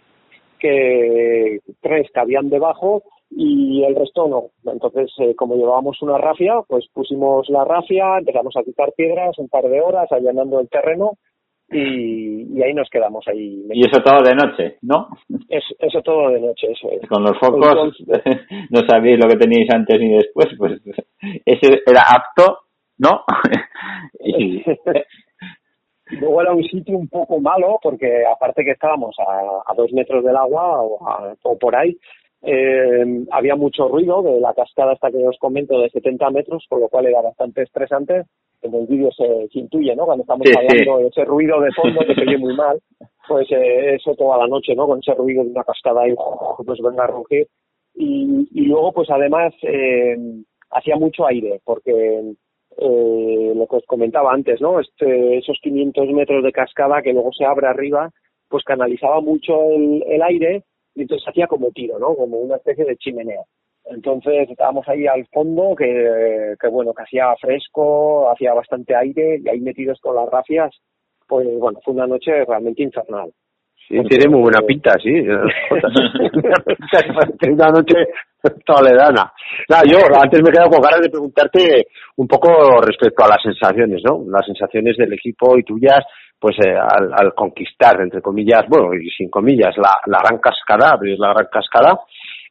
[0.59, 4.73] que tres cabían debajo y el resto no.
[4.73, 9.49] Entonces, eh, como llevábamos una rafia, pues pusimos la rafia, empezamos a quitar piedras un
[9.49, 11.13] par de horas allanando el terreno
[11.71, 13.67] y, ahí nos quedamos ahí.
[13.71, 15.09] Y eso todo de noche, ¿no?
[15.49, 17.07] eso todo de noche, eso es.
[17.09, 17.95] Con los focos
[18.71, 20.81] no sabéis lo que teníais antes ni después, pues
[21.45, 22.61] ese era apto,
[22.99, 23.25] ¿no?
[24.25, 24.63] y...
[26.11, 30.25] Luego era un sitio un poco malo porque aparte que estábamos a, a dos metros
[30.25, 30.99] del agua o,
[31.43, 31.97] o por ahí,
[32.43, 36.81] eh, había mucho ruido de la cascada hasta que os comento de 70 metros, con
[36.81, 38.25] lo cual era bastante estresante.
[38.63, 40.05] En el vídeo se, intuye, ¿no?
[40.05, 42.81] Cuando estamos hablando de ese ruido de fondo que se oye muy mal,
[43.29, 44.87] pues eh, eso toda la noche, ¿no?
[44.87, 46.15] Con ese ruido de una cascada y
[46.67, 47.47] pues venga a rugir.
[47.95, 50.17] Y, y luego, pues además, eh,
[50.71, 52.35] hacía mucho aire, porque
[52.81, 54.79] eh, lo que os comentaba antes, ¿no?
[54.79, 58.11] Este, esos 500 metros de cascada que luego se abre arriba,
[58.49, 60.65] pues canalizaba mucho el, aire
[60.95, 62.15] y entonces hacía como tiro, ¿no?
[62.15, 63.43] Como una especie de chimenea.
[63.85, 69.49] Entonces estábamos ahí al fondo, que, que bueno, que hacía fresco, hacía bastante aire, y
[69.49, 70.71] ahí metidos con las rafias,
[71.27, 73.33] pues bueno, fue una noche realmente infernal.
[73.89, 75.11] Sí, tiene muy buena pinta, sí.
[77.51, 78.07] una noche
[78.65, 79.33] toledana.
[79.69, 83.43] Nada, yo antes me he quedado con ganas de preguntarte un poco respecto a las
[83.43, 84.25] sensaciones, ¿no?
[84.29, 86.05] Las sensaciones del equipo y tuyas
[86.41, 90.93] pues eh, al, al, conquistar, entre comillas, bueno, y sin comillas, la, la gran cascada,
[90.93, 91.99] abrir la gran cascada,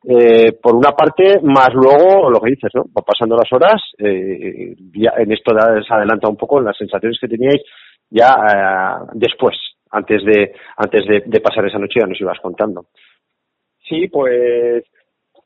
[0.03, 2.85] eh, por una parte, más luego lo que dices, ¿no?
[2.85, 7.27] Va pasando las horas, eh, ya en esto se adelanta un poco las sensaciones que
[7.27, 7.61] teníais
[8.09, 9.57] ya eh, después,
[9.91, 12.85] antes de antes de, pasar esa noche, ya nos ibas contando.
[13.87, 14.83] Sí, pues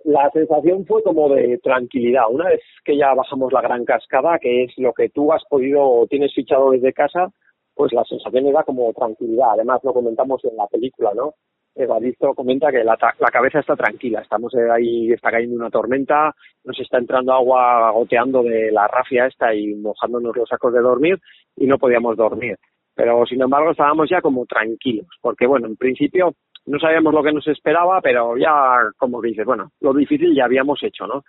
[0.04, 2.24] la sensación fue como de tranquilidad.
[2.30, 5.84] Una vez que ya bajamos la gran cascada, que es lo que tú has podido
[5.84, 7.32] o tienes fichado desde casa,
[7.76, 9.52] pues la sensación era como tranquilidad.
[9.54, 11.36] Además, lo comentamos en la película, ¿no?
[11.74, 16.78] Evaristo comenta que la, la cabeza está tranquila, estamos ahí, está cayendo una tormenta, nos
[16.78, 21.18] está entrando agua goteando de la rafia esta y mojándonos los sacos de dormir
[21.56, 22.58] y no podíamos dormir.
[22.96, 26.34] Pero sin embargo estábamos ya como tranquilos, porque bueno, en principio
[26.66, 30.82] no sabíamos lo que nos esperaba, pero ya como dices, bueno, lo difícil ya habíamos
[30.84, 31.24] hecho, ¿no?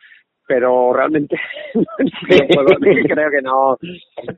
[0.46, 1.36] pero realmente
[2.28, 3.78] creo que no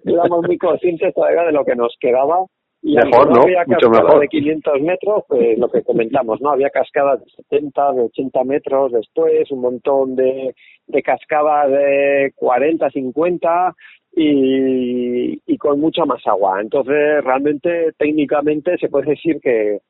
[0.04, 2.44] éramos muy conscientes todavía de lo que nos quedaba
[2.82, 3.42] y mejor, ¿no?
[3.42, 4.20] había Mucho mejor.
[4.20, 6.50] de 500 metros, pues lo que comentamos, ¿no?
[6.50, 10.54] Había cascadas de 70, de 80 metros después, un montón de,
[10.86, 13.74] de cascadas de 40, 50
[14.16, 16.60] y, y con mucha más agua.
[16.60, 19.80] Entonces, realmente, técnicamente, se puede decir que,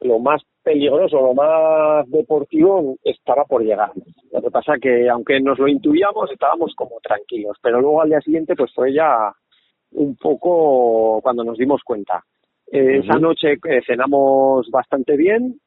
[0.00, 3.90] lo más peligroso, lo más deportivo estará por llegar.
[4.32, 8.20] Lo que pasa que, aunque nos lo intuíamos, estábamos como tranquilos, pero luego al día
[8.20, 9.32] siguiente pues fue ya
[9.92, 12.22] un poco cuando nos dimos cuenta.
[12.70, 15.58] Eh, Esa noche eh, cenamos bastante bien,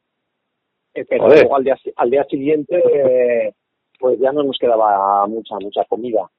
[0.93, 3.53] eh, pero luego al día, al día siguiente
[3.99, 6.29] pues ya no nos quedaba mucha, mucha comida.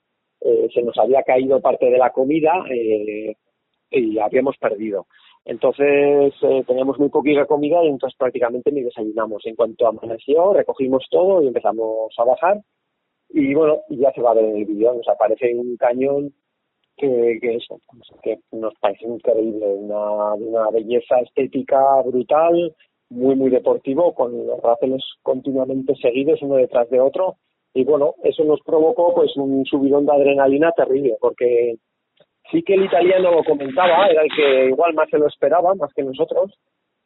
[0.74, 2.52] Se nos había caído parte de la comida
[3.90, 5.06] y habíamos perdido.
[5.44, 9.44] Entonces eh, teníamos muy poquita comida y entonces prácticamente ni desayunamos.
[9.44, 12.60] En cuanto amaneció, recogimos todo y empezamos a bajar.
[13.28, 16.34] Y bueno, ya se va a ver en el vídeo, nos aparece un cañón
[16.96, 17.80] que, que eso,
[18.22, 22.74] que nos parece increíble, una, una belleza estética brutal,
[23.08, 27.36] muy, muy deportivo, con los rápeles continuamente seguidos uno detrás de otro.
[27.74, 31.76] Y bueno, eso nos provocó pues un subidón de adrenalina terrible, porque
[32.50, 35.92] sí que el italiano lo comentaba, era el que igual más se lo esperaba, más
[35.94, 36.52] que nosotros,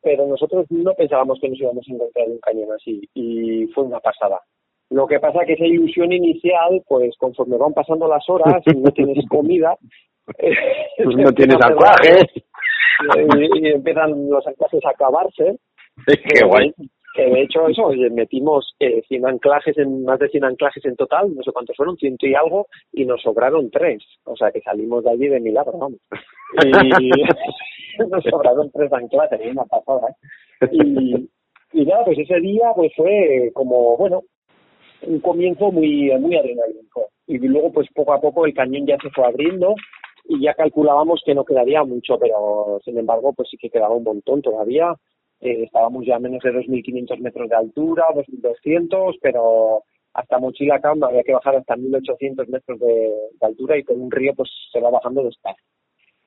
[0.02, 4.00] pero nosotros no pensábamos que nos íbamos a encontrar un cañón así y fue una
[4.00, 4.40] pasada.
[4.90, 8.90] Lo que pasa que esa ilusión inicial, pues conforme van pasando las horas y no
[8.90, 9.76] tienes comida,
[10.24, 10.37] pues
[11.16, 12.26] no tienes anclajes
[13.55, 15.59] y, empiezan los anclajes a acabarse.
[16.07, 16.74] Qué guay
[17.16, 21.35] que de hecho eso metimos eh, 100 anclajes en más de 100 anclajes en total
[21.35, 24.05] no sé cuántos fueron ciento y algo y nos sobraron tres.
[24.24, 25.98] O sea que salimos de allí de milagro vamos.
[26.64, 27.11] Y
[28.11, 30.09] nos sobraron tres anclajes una pasada
[30.61, 30.68] ¿eh?
[30.70, 31.29] y
[31.72, 34.22] y nada pues ese día pues fue como bueno
[35.02, 37.09] un comienzo muy muy adrenalínico.
[37.26, 39.74] Y luego pues poco a poco el cañón ya se fue abriendo
[40.29, 44.05] y ya calculábamos que no quedaría mucho pero sin embargo pues sí que quedaba un
[44.05, 44.94] montón todavía
[45.40, 49.83] eh, estábamos ya a menos de 2.500 metros de altura, 2.200, pero
[50.14, 54.51] hasta Mochila había que bajar hasta 1.800 metros de, altura y con un río pues
[54.72, 55.62] se va bajando despacio.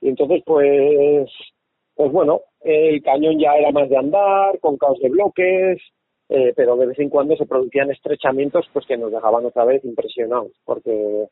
[0.02, 1.30] Y entonces pues,
[1.95, 5.82] pues bueno, el cañón ya era más de andar, con caos de bloques,
[6.30, 9.84] eh, pero de vez en cuando se producían estrechamientos pues que nos dejaban otra vez
[9.84, 11.28] impresionados, porque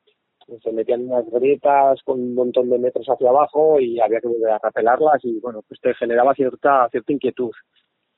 [0.62, 4.52] se metían unas grietas con un montón de metros hacia abajo y había que volver
[4.52, 7.52] a rapelarlas y bueno, pues te generaba cierta, cierta inquietud.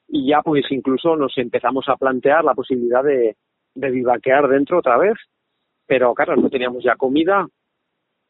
[0.08, 3.36] Y ya pues incluso nos empezamos a plantear la posibilidad de,
[3.76, 5.16] de vivaquear dentro otra vez,
[5.86, 7.48] pero claro, no teníamos ya comida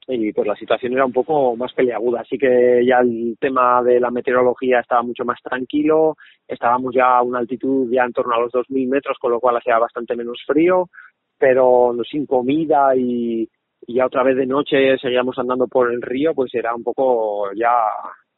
[0.08, 4.00] y pues la situación era un poco más peleaguda, así que ya el tema de
[4.00, 6.16] la meteorología estaba mucho más tranquilo,
[6.48, 9.58] estábamos ya a una altitud ya en torno a los 2.000 metros, con lo cual
[9.58, 10.90] hacía bastante menos frío,
[11.38, 13.48] pero sin comida y,
[13.90, 17.52] y ya otra vez de noche seguíamos andando por el río, pues era un poco
[17.56, 17.72] ya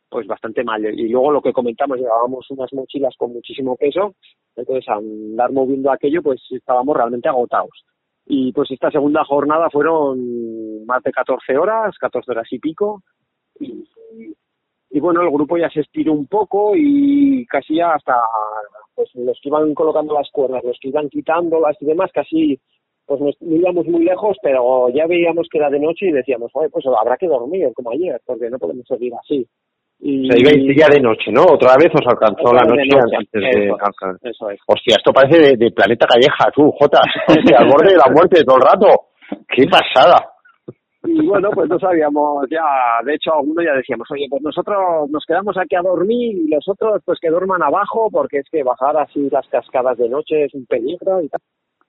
[0.07, 0.81] pues bastante mal.
[0.97, 4.15] Y luego lo que comentamos, llevábamos unas mochilas con muchísimo peso,
[4.55, 7.83] entonces andar moviendo aquello, pues estábamos realmente agotados.
[8.25, 13.03] Y pues esta segunda jornada fueron más de 14 horas, 14 horas y pico,
[13.59, 13.83] y,
[14.89, 18.15] y bueno, el grupo ya se estiró un poco y casi hasta
[18.95, 22.57] pues los que iban colocando las cuerdas, los que iban quitándolas y demás, casi
[23.17, 26.69] pues no íbamos muy lejos, pero ya veíamos que era de noche y decíamos, Oye,
[26.69, 29.45] pues habrá que dormir como ayer, porque no podemos seguir así.
[29.99, 30.29] Y...
[30.31, 31.43] Se iba ya de noche, ¿no?
[31.43, 34.59] Otra vez os alcanzó la noche, antes de eso es.
[34.65, 37.01] Hostia, esto parece de, Planeta Calleja, tú, Jota,
[37.57, 38.87] al borde de la muerte todo el rato.
[39.47, 40.17] ¡Qué pasada!
[41.03, 42.61] Y bueno, pues no sabíamos ya,
[43.03, 46.67] de hecho algunos ya decíamos, oye, pues nosotros nos quedamos aquí a dormir y los
[46.67, 50.53] otros pues que duerman abajo porque es que bajar así las cascadas de noche es
[50.53, 51.41] un peligro y tal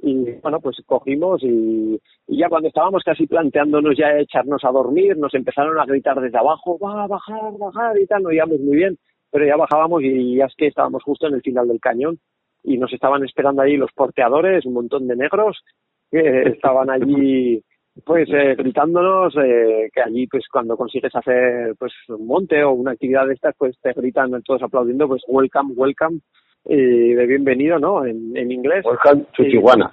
[0.02, 5.32] y bueno, pues cogimos y, ya cuando estábamos casi planteándonos ya echarnos a dormir, nos
[5.32, 8.98] empezaron a gritar desde abajo, va a bajar, bajar y tal, no íbamos muy bien,
[9.30, 12.18] pero ya bajábamos y ya es que estábamos justo en el final del cañón.
[12.64, 15.62] Y nos estaban esperando ahí los porteadores, un montón de negros
[16.10, 16.20] que
[16.54, 17.62] estaban allí
[18.04, 22.92] pues eh, gritándonos eh, que allí pues cuando consigues hacer pues un monte o una
[22.92, 26.20] actividad de estas pues te gritan todos aplaudiendo pues welcome welcome
[26.64, 28.04] y de bienvenido, ¿no?
[28.04, 28.84] En, en inglés.
[28.84, 29.92] Welcome to Tijuana.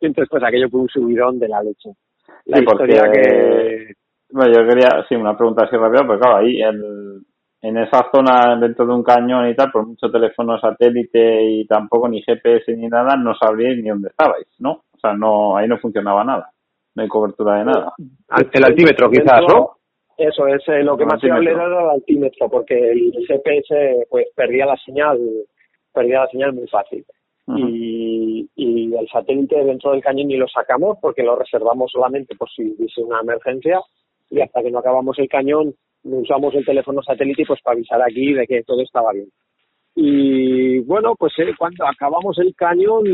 [0.00, 1.90] y entonces, pues aquello fue un subidón de la leche.
[2.46, 3.94] La historia que...
[4.32, 7.20] Bueno, yo quería, sí, una pregunta así rápida, porque claro, ahí el,
[7.62, 12.08] en esa zona dentro de un cañón y tal, por mucho teléfono satélite y tampoco
[12.08, 14.70] ni GPS ni nada, no sabríais ni dónde estabais, ¿no?
[14.72, 16.50] O sea, no, ahí no funcionaba nada.
[16.94, 17.92] No hay cobertura de nada.
[18.52, 19.79] El altímetro quizás, ¿no?
[20.20, 24.66] Eso es eh, lo que más se era el altímetro, porque el GPS pues perdía
[24.66, 25.18] la señal,
[25.94, 27.04] perdía la señal muy fácil.
[27.56, 32.48] y, y el satélite dentro del cañón ni lo sacamos porque lo reservamos solamente por
[32.50, 33.80] si hubiese una emergencia
[34.30, 38.34] y hasta que no acabamos el cañón usamos el teléfono satélite pues para avisar aquí
[38.34, 39.28] de que todo estaba bien.
[39.94, 43.04] Y bueno, pues eh, cuando acabamos el cañón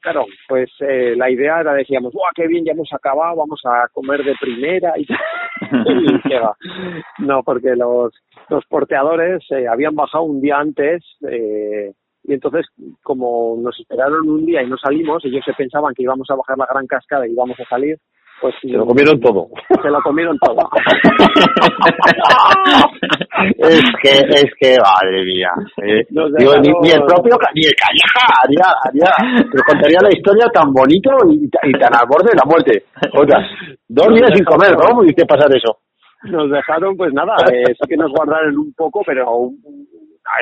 [0.00, 3.88] claro, pues eh, la idea era, decíamos, ¡guau, qué bien, ya hemos acabado, vamos a
[3.92, 4.92] comer de primera!
[4.98, 5.06] Y,
[7.18, 8.12] No, porque los,
[8.48, 11.92] los porteadores eh, habían bajado un día antes eh,
[12.24, 12.66] y entonces,
[13.02, 16.58] como nos esperaron un día y no salimos, ellos se pensaban que íbamos a bajar
[16.58, 17.98] la gran cascada y íbamos a salir,
[18.40, 19.48] pues se lo comieron todo.
[19.82, 20.58] Se lo comieron todo.
[23.58, 25.50] es que, es que, madre mía.
[25.82, 29.10] Eh, digo, ni, el propio, ni el Calleja haría, haría,
[29.50, 32.84] pero contaría la historia tan bonito y, tan al borde de la muerte.
[33.14, 33.40] Otra,
[33.88, 35.78] dos días sin comer, ¿cómo pudiste pasar eso?
[36.24, 39.50] Nos dejaron, pues nada, eh, sí que nos guardaron un poco, pero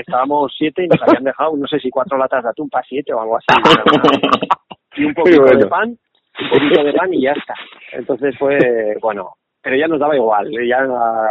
[0.01, 3.13] estábamos siete y nos habían dejado, no sé si cuatro latas de atún para siete
[3.13, 3.47] o algo así.
[4.97, 5.97] y un poquito de pan
[6.41, 7.55] un poquito de pan y ya está.
[7.93, 8.59] Entonces fue,
[9.01, 10.51] bueno, pero ya nos daba igual.
[10.69, 10.87] Ya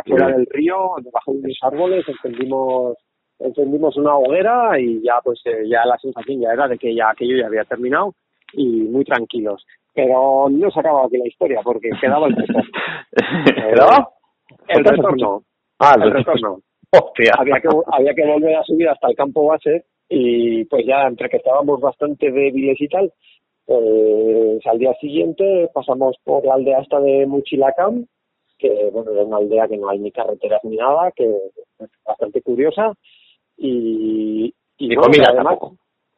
[0.06, 2.98] fuera del río, debajo de unos árboles, encendimos,
[3.40, 7.10] encendimos una hoguera y ya pues eh, ya la sensación ya era de que ya
[7.12, 8.14] aquello ya había terminado
[8.54, 9.64] y muy tranquilos.
[9.94, 12.60] Pero no se acababa aquí la historia porque quedaba el poco.
[13.56, 14.10] quedaba?
[14.68, 15.44] El retorno.
[15.80, 16.60] Ah, el retorno.
[16.90, 17.34] Hostia.
[17.38, 21.30] Había que, había que volver a subir hasta el campo base y pues ya entre
[21.30, 23.12] que estábamos bastante débiles y tal,
[23.66, 28.06] pues al día siguiente pasamos por la aldea esta de Muchilacam,
[28.58, 32.42] que bueno, es una aldea que no hay ni carreteras ni nada, que es bastante
[32.42, 32.94] curiosa
[33.58, 35.58] y, y, comida además,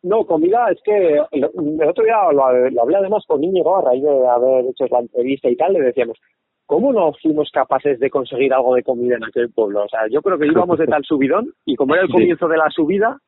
[0.03, 4.03] No, comida es que el, otro día lo, lo, hablé además con Íñigo a raíz
[4.03, 6.17] de haber hecho la entrevista y tal, le decíamos,
[6.65, 9.83] ¿cómo no fuimos capaces de conseguir algo de comida en aquel pueblo?
[9.83, 12.57] O sea, yo creo que íbamos de tal subidón y como era el comienzo de
[12.57, 13.19] la subida,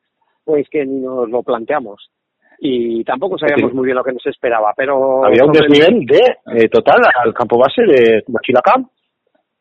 [0.44, 2.10] pues que ni nos lo planteamos.
[2.60, 5.24] Y tampoco sabíamos muy bien lo que nos esperaba, pero...
[5.24, 6.20] ¿Había un desnivel de
[6.56, 8.88] eh, total al campo base de Mochilacam?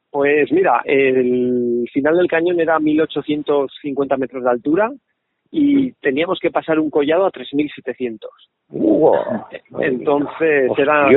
[0.09, 4.89] Pues mira, el final del cañón era 1850 metros de altura
[5.51, 8.29] y teníamos que pasar un collado a 3700.
[8.69, 9.15] Wow.
[9.79, 11.13] Entonces eran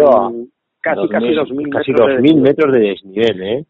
[0.81, 3.65] casi casi 2000 casi 2000 metros de desnivel, ¿eh?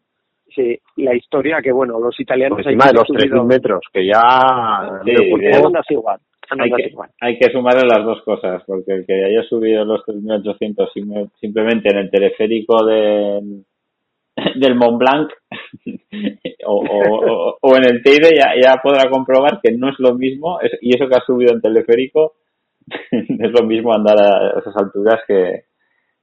[0.53, 4.21] Sí, la historia que bueno, los italianos encima de los 3000 metros, que ya
[5.05, 6.19] sí, andas igual.
[6.59, 11.31] Hay que, hay que sumarle las dos cosas, porque el que haya subido los 3.800
[11.39, 13.63] simplemente en el teleférico del,
[14.55, 15.31] del Mont Blanc
[16.65, 20.59] o, o, o, en el Teide ya, ya podrá comprobar que no es lo mismo,
[20.81, 22.33] y eso que ha subido en teleférico
[23.11, 25.63] es lo mismo andar a esas alturas que,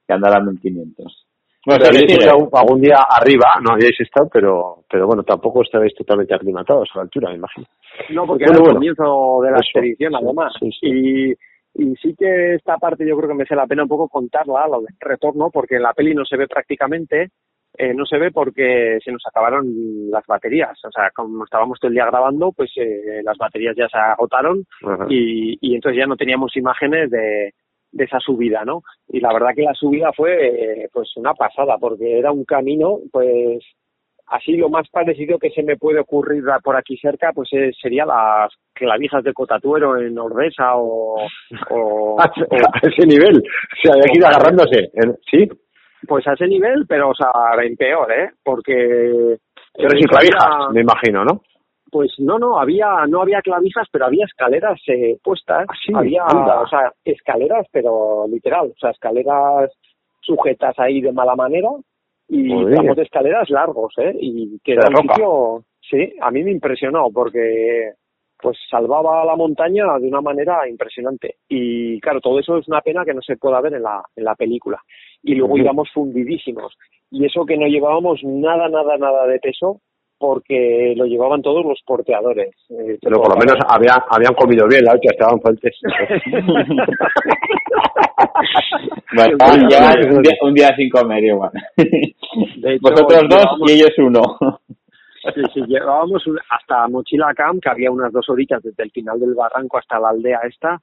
[0.05, 1.28] que andar a 1500.
[1.65, 6.33] Bueno, habéis estado algún día arriba, no habéis estado, pero, pero bueno, tampoco estabais totalmente
[6.33, 7.67] aclimatados a la altura, me imagino.
[8.11, 10.53] No, porque era el comienzo de la expedición, además.
[10.81, 14.67] Y, y sí que esta parte yo creo que merece la pena un poco contarla,
[14.67, 17.29] lo del retorno, porque en la peli no se ve prácticamente,
[17.77, 19.67] eh, no se ve porque se nos acabaron
[20.09, 20.79] las baterías.
[20.85, 24.63] O sea, como estábamos todo el día grabando, pues eh, las baterías ya se agotaron
[25.09, 27.53] y, y entonces ya no teníamos imágenes de,
[27.91, 28.83] de esa subida, ¿no?
[29.07, 32.99] Y la verdad que la subida fue eh, pues una pasada, porque era un camino,
[33.11, 33.63] pues
[34.27, 38.05] así lo más parecido que se me puede ocurrir por aquí cerca, pues eh, sería
[38.05, 41.17] las clavijas de Cotatuero en Ordesa o...
[41.71, 42.31] o, a,
[42.83, 44.91] ese nivel, o sea, hay que ir agarrándose,
[45.29, 45.47] ¿sí?
[46.07, 47.29] Pues a ese nivel, pero o sea,
[47.63, 48.29] en peor, ¿eh?
[48.43, 49.37] Porque...
[49.73, 51.41] Pero sin clavijas, me imagino, ¿no?
[51.91, 55.67] Pues no, no, había, no había clavijas, pero había escaleras eh, puestas.
[55.69, 59.71] Ah, había, o sea, escaleras, pero literal, o sea, escaleras
[60.21, 61.69] sujetas ahí de mala manera
[62.27, 64.15] y tramos de escaleras largos, ¿eh?
[64.19, 67.93] Y que era un sitio, sí, a mí me impresionó porque
[68.41, 71.35] pues salvaba la montaña de una manera impresionante.
[71.49, 74.23] Y claro, todo eso es una pena que no se pueda ver en la, en
[74.23, 74.79] la película.
[75.21, 76.73] Y luego íbamos fundidísimos.
[77.11, 79.81] Y eso que no llevábamos nada, nada, nada de peso,
[80.19, 82.53] porque lo llevaban todos los porteadores.
[82.69, 85.75] Eh, Pero por lo menos había, habían comido bien, la hostia, estaban fuertes.
[89.15, 89.79] bueno, un, día,
[90.41, 91.51] un, día, sin comer igual.
[92.81, 94.21] Vosotros dos y ellos uno.
[95.33, 99.35] Sí, sí, llevábamos hasta Mochila Camp, que había unas dos horitas desde el final del
[99.35, 100.79] barranco hasta la aldea esta,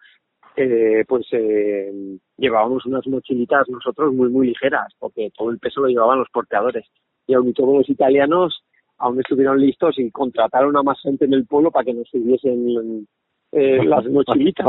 [0.57, 1.93] eh, pues eh,
[2.39, 6.87] llevábamos unas mochilitas nosotros muy, muy ligeras, porque todo el peso lo llevaban los porteadores.
[7.26, 8.62] Y aún y todos los italianos
[8.99, 13.07] aún estuvieron listos y contrataron a más gente en el pueblo para que nos subiesen
[13.53, 14.66] eh, las mochilitas.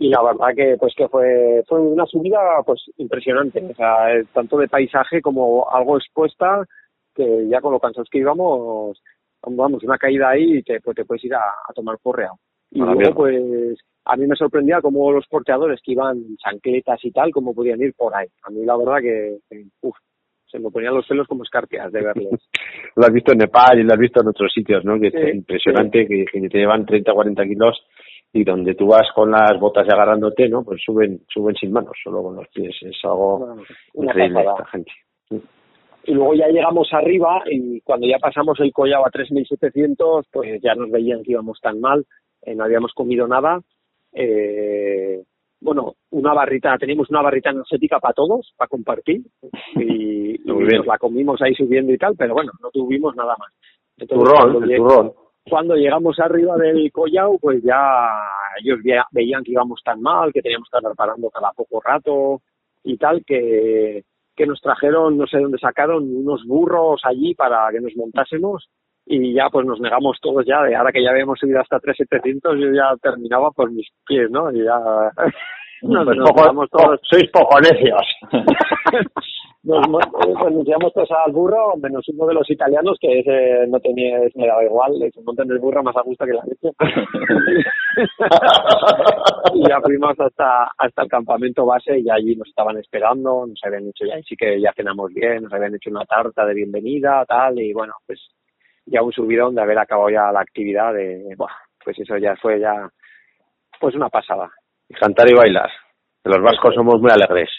[0.00, 4.24] y, la verdad que pues que fue fue una subida pues impresionante, o sea, eh,
[4.32, 6.64] tanto de paisaje como algo expuesta
[7.14, 9.02] que ya con lo cansados que íbamos,
[9.42, 11.42] vamos, una caída ahí y te, pues, te puedes ir a,
[11.74, 12.38] tomar porreado.
[12.70, 17.32] Y luego, pues, a mí me sorprendía como los porteadores que iban chancletas y tal,
[17.32, 18.28] como podían ir por ahí.
[18.42, 19.38] A mí la verdad que,
[19.82, 19.96] uf,
[20.50, 22.30] se me ponían los pelos como escarpias de verles.
[22.96, 24.98] lo has visto en Nepal y lo has visto en otros sitios, ¿no?
[24.98, 27.80] Que es impresionante que, te llevan 30 40 kilos
[28.32, 30.64] y donde tú vas con las botas y agarrándote, ¿no?
[30.64, 32.74] Pues suben suben sin manos, solo con los pies.
[32.82, 33.56] Es algo
[33.94, 34.92] increíble esta gente.
[36.04, 40.74] Y luego ya llegamos arriba y cuando ya pasamos el collado a 3.700, pues ya
[40.74, 42.06] nos veían que íbamos tan mal,
[42.42, 43.60] eh, no habíamos comido nada.
[44.12, 45.22] Eh,
[45.60, 49.22] bueno, una barrita, teníamos una barrita energética para todos, para compartir,
[49.76, 53.52] y, nos la comimos ahí subiendo y tal, pero bueno, no tuvimos nada más.
[53.96, 55.12] Entonces, turrón, el turrón.
[55.48, 58.08] Cuando llegamos arriba del collao, pues ya
[58.62, 58.78] ellos
[59.12, 62.42] veían que íbamos tan mal, que teníamos que estar parando cada poco rato
[62.84, 64.04] y tal, que,
[64.36, 68.68] que nos trajeron, no sé dónde sacaron, unos burros allí para que nos montásemos
[69.08, 72.58] y ya pues nos negamos todos ya, de ahora que ya habíamos subido hasta 3700,
[72.58, 74.50] yo ya terminaba por mis pies, ¿no?
[74.52, 74.78] Y ya
[75.82, 76.16] Nos, pues
[76.70, 77.00] todos...
[77.02, 78.02] sois poco necios.
[79.62, 80.04] nos, nos
[80.92, 84.94] todos al burro, menos uno de los italianos que ese no tenía, me daba igual,
[85.12, 86.70] se monta en el burro más a gusto que la leche.
[89.54, 93.86] y ya fuimos hasta, hasta el campamento base y allí nos estaban esperando, nos habían
[93.88, 97.60] hecho ya, sí que ya cenamos bien, nos habían hecho una tarta de bienvenida, tal,
[97.60, 98.18] y bueno, pues
[98.90, 101.34] ya un subidón de haber acabado ya la actividad de,
[101.84, 102.88] pues eso ya fue ya,
[103.80, 104.50] pues una pasada.
[105.00, 105.70] Cantar y bailar.
[106.24, 107.50] Los vascos somos muy alegres.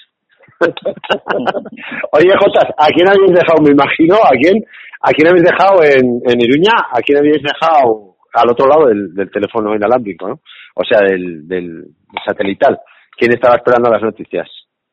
[2.12, 3.62] Oye, Jotas, ¿a quién habéis dejado?
[3.64, 4.64] Me imagino, ¿a quién,
[5.02, 6.74] a quién habéis dejado en, en Iruña?
[6.92, 10.42] ¿A quién habéis dejado al otro lado del, del teléfono inalámbrico, no?
[10.76, 11.86] O sea, del, del
[12.26, 12.80] satelital.
[13.16, 14.48] ¿Quién estaba esperando las noticias?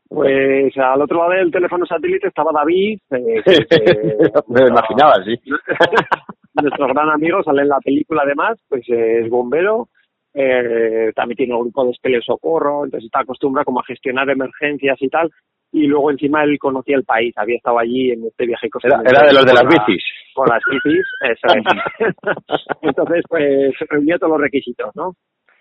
[0.09, 2.99] Pues al otro lado del teléfono satélite estaba David.
[3.11, 3.43] Eh,
[4.49, 5.35] Me lo imaginaba, sí.
[6.63, 9.89] nuestro gran amigo, sale en la película además, pues es bombero,
[10.33, 14.97] eh, también tiene un grupo de espeleo socorro, entonces está acostumbrado como a gestionar emergencias
[15.01, 15.31] y tal.
[15.73, 18.69] Y luego encima él conocía el país, había estado allí en este viaje.
[18.83, 20.05] Era, era de los de las bicis.
[20.35, 22.15] Con las bicis, eso es.
[22.83, 25.15] entonces, pues reunía todos los requisitos, ¿no?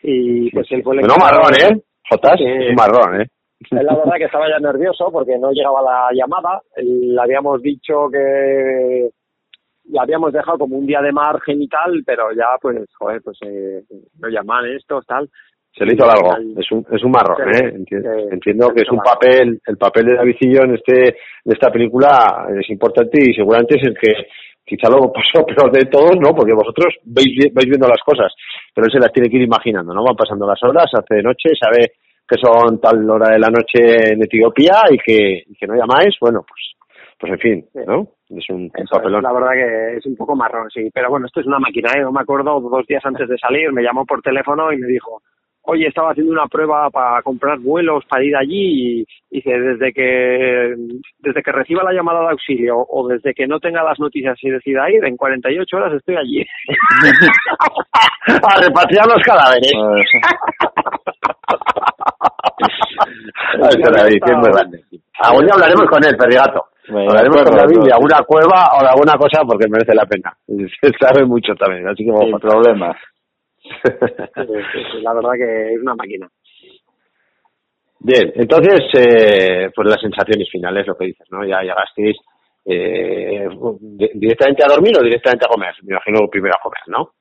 [0.04, 1.82] Y pues él fue el No marrón, ¿eh?
[2.10, 3.28] Jotas, un marrón, ¿eh?
[3.72, 6.62] La verdad que estaba ya nervioso porque no llegaba la llamada.
[6.78, 9.10] Le habíamos dicho que
[9.92, 13.38] la habíamos dejado como un día de margen y tal, pero ya pues, joder, pues
[13.46, 13.84] eh,
[14.20, 15.30] no llaman estos, tal.
[15.72, 17.74] Se le hizo largo, es un, es un marrón, ¿eh?
[18.32, 22.70] Entiendo, que es un papel, el papel de Davidillo en este, en esta película es
[22.70, 24.14] importante y seguramente es el que
[24.64, 26.34] quizá lo pasó pero de todos, ¿no?
[26.34, 28.34] Porque vosotros veis, vais viendo las cosas,
[28.74, 30.02] pero él se las tiene que ir imaginando, ¿no?
[30.02, 31.92] Van pasando las horas, hace de noche, sabe
[32.28, 36.16] que son tal hora de la noche en Etiopía y que, y que no llamáis,
[36.20, 36.76] bueno, pues
[37.18, 38.08] pues en fin, ¿no?
[38.30, 39.24] Es un, papelón.
[39.24, 40.90] la verdad que es un poco marrón, sí.
[40.94, 42.02] Pero bueno, esto es una máquina, ¿eh?
[42.02, 45.22] No me acuerdo, dos días antes de salir me llamó por teléfono y me dijo,
[45.62, 50.76] oye, estaba haciendo una prueba para comprar vuelos para ir allí y dice, desde que,
[51.20, 54.50] desde que reciba la llamada de auxilio o desde que no tenga las noticias y
[54.50, 56.46] decida ir, en 48 horas estoy allí.
[58.28, 59.72] a repatriar los cadáveres.
[65.20, 66.66] Algún día hablaremos con él, Perrigato.
[66.88, 70.36] Hablaremos con David de alguna cueva o de alguna cosa porque merece la pena.
[70.48, 72.96] Se sabe mucho también, así que vamos Sin problemas.
[75.02, 76.30] la verdad que es una máquina.
[78.00, 81.44] Bien, entonces, eh, pues las sensaciones finales, lo que dices, ¿no?
[81.44, 82.16] Ya llegasteis
[82.66, 83.48] eh,
[84.14, 85.74] directamente a dormir o directamente a comer.
[85.82, 87.14] Me imagino primero a comer, ¿no?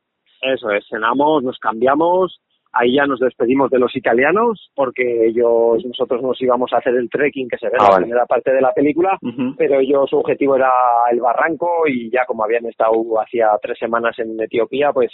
[0.42, 2.38] Eso es, cenamos, nos cambiamos,
[2.74, 7.08] ahí ya nos despedimos de los italianos porque ellos, nosotros nos íbamos a hacer el
[7.08, 9.18] trekking que se ve en ah, la primera parte de la película,
[9.56, 10.70] pero ellos su objetivo era
[11.10, 15.12] el barranco y ya como habían estado hacía tres semanas en Etiopía, pues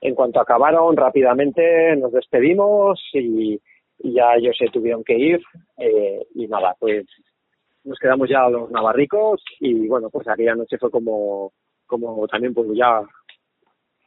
[0.00, 3.60] en cuanto acabaron rápidamente nos despedimos y,
[4.00, 5.40] ya ellos se tuvieron que ir
[5.76, 7.04] eh, y nada, pues
[7.82, 11.50] nos quedamos ya los navarricos y bueno, pues aquella noche fue como
[11.84, 13.02] como también pues ya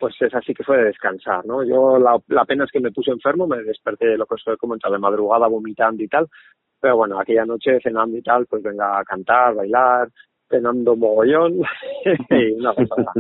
[0.02, 1.64] pues es así que fue de descansar, ¿no?
[1.64, 4.44] Yo la, la pena es que me puse enfermo, me desperté de lo que os
[4.48, 6.28] he comentado de madrugada vomitando y tal,
[6.82, 10.10] pero bueno, aquella noche cenando y tal, pues venga a cantar, bailar,
[10.50, 11.62] cenando mogollón
[12.32, 13.14] y una pasada.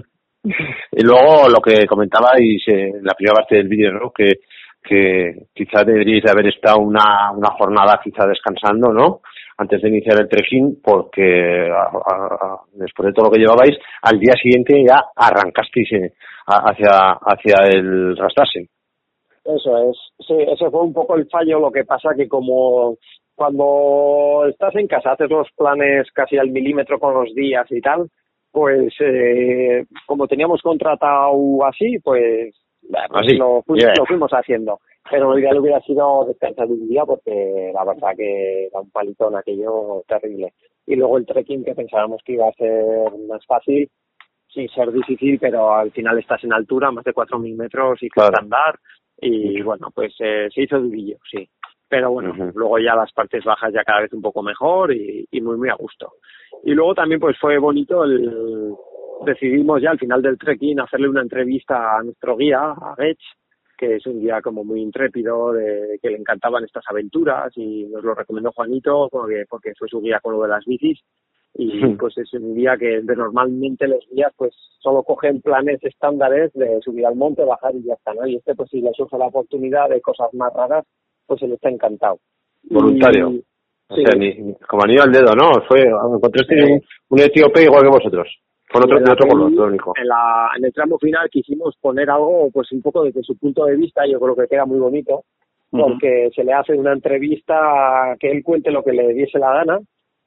[0.43, 4.11] y luego lo que comentabais en la primera parte del vídeo, ¿no?
[4.11, 4.39] Que,
[4.83, 9.21] que quizá deberíais haber estado una, una jornada quizá descansando, ¿no?
[9.57, 11.71] Antes de iniciar el trekking, porque
[12.73, 16.13] después de todo lo que llevabais, al día siguiente ya arrancasteis eh,
[16.45, 18.69] hacia, hacia el Rastase.
[19.43, 22.97] Eso es, sí, ese fue un poco el fallo, lo que pasa que como
[23.35, 28.07] cuando estás en casa haces los planes casi al milímetro con los días y tal,
[28.51, 32.53] pues eh, como teníamos contratado así, pues,
[33.09, 34.79] pues lo, fuimos, haciendo.
[35.09, 39.35] Pero lo ideal hubiera sido descansar un día porque la verdad que era un palitón
[39.35, 40.53] aquello terrible.
[40.85, 43.89] Y luego el trekking que pensábamos que iba a ser más fácil,
[44.53, 48.37] sin ser difícil, pero al final estás en altura, más de 4.000 metros y claro.
[48.37, 48.79] andar.
[49.19, 51.47] Y bueno, pues eh, se hizo durillo, sí.
[51.87, 55.41] Pero bueno, luego ya las partes bajas ya cada vez un poco mejor y, y
[55.41, 56.13] muy, muy a gusto.
[56.63, 58.73] Y luego también pues fue bonito el,
[59.25, 63.19] decidimos ya al final del trekking hacerle una entrevista a nuestro guía, a Gech,
[63.77, 68.03] que es un guía como muy intrépido, de, que le encantaban estas aventuras y nos
[68.03, 70.99] lo recomendó Juanito porque, porque fue su guía con lo de las bicis
[71.53, 76.51] y pues es un guía que de normalmente los guías pues solo cogen planes estándares
[76.53, 78.25] de subir al monte, bajar y ya está, ¿no?
[78.25, 80.85] Y este pues si le surge la oportunidad de cosas más raras,
[81.25, 82.19] pues él está encantado.
[82.69, 83.33] Voluntario.
[83.89, 85.51] O sea, ni, como anillo al dedo, ¿no?
[85.67, 88.27] Fue, encontraste un, un etíope igual que vosotros.
[88.71, 92.81] Con otro, otro color, en, la, en el tramo final quisimos poner algo, pues un
[92.81, 95.25] poco desde su punto de vista, yo creo que queda muy bonito,
[95.69, 99.79] porque se le hace una entrevista que él cuente lo que le diese la gana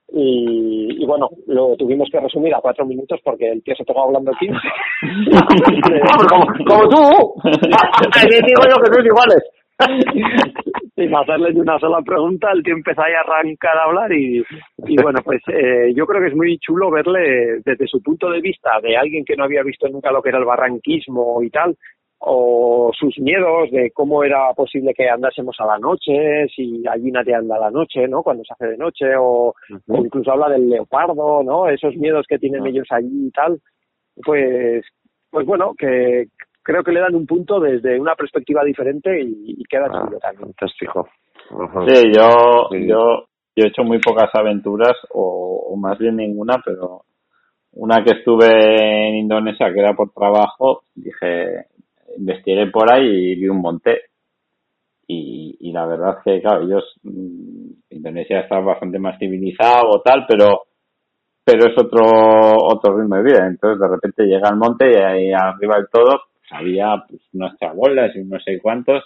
[0.09, 4.05] y, y, bueno, lo tuvimos que resumir a cuatro minutos porque el tío se tocó
[4.05, 4.55] hablando 15.
[6.29, 7.35] como, como tú.
[8.31, 9.43] digo yo que sois iguales.
[10.95, 14.45] Sin hacerle ni una sola pregunta, el tío empezó a arrancar a hablar y,
[14.87, 18.41] y bueno, pues eh, yo creo que es muy chulo verle desde su punto de
[18.41, 21.77] vista de alguien que no había visto nunca lo que era el barranquismo y tal,
[22.27, 27.35] o sus miedos de cómo era posible que andásemos a la noche, si allí nadie
[27.35, 28.22] anda a la noche, ¿no?
[28.22, 29.55] Cuando se hace de noche, o,
[29.89, 31.68] incluso habla del leopardo, ¿no?
[31.68, 33.61] Esos miedos que tienen ellos allí y tal,
[34.25, 34.85] pues,
[35.31, 36.29] pues bueno, que
[36.62, 40.55] creo que le dan un punto desde una perspectiva diferente y, queda ah, chulo también.
[40.55, 41.09] Fantástico.
[41.87, 47.03] Sí, yo, yo, yo he hecho muy pocas aventuras, o, o más bien ninguna, pero
[47.72, 51.66] una que estuve en Indonesia, que era por trabajo, dije,
[52.17, 54.03] investigué por ahí y vi un monte.
[55.07, 60.01] Y, y la verdad es que, claro, ellos, mm, Indonesia está bastante más civilizado o
[60.01, 60.62] tal, pero
[61.45, 62.03] pero es otro
[62.59, 63.47] otro ritmo de vida.
[63.47, 67.57] Entonces, de repente llega al monte y ahí arriba del todo pues, había pues, unas
[67.59, 69.05] chabolas y no sé cuántos.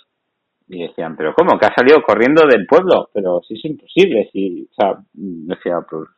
[0.68, 1.59] Y decían, pero ¿cómo?
[1.59, 3.09] Que ha salido corriendo del pueblo.
[3.12, 4.28] Pero si es imposible.
[4.32, 6.09] Si, o sea, decía, pues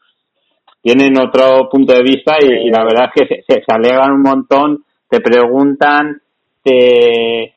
[0.82, 4.84] tienen otro punto de vista y, la verdad es que se, se, alegan un montón,
[5.09, 6.20] te preguntan
[6.62, 7.54] te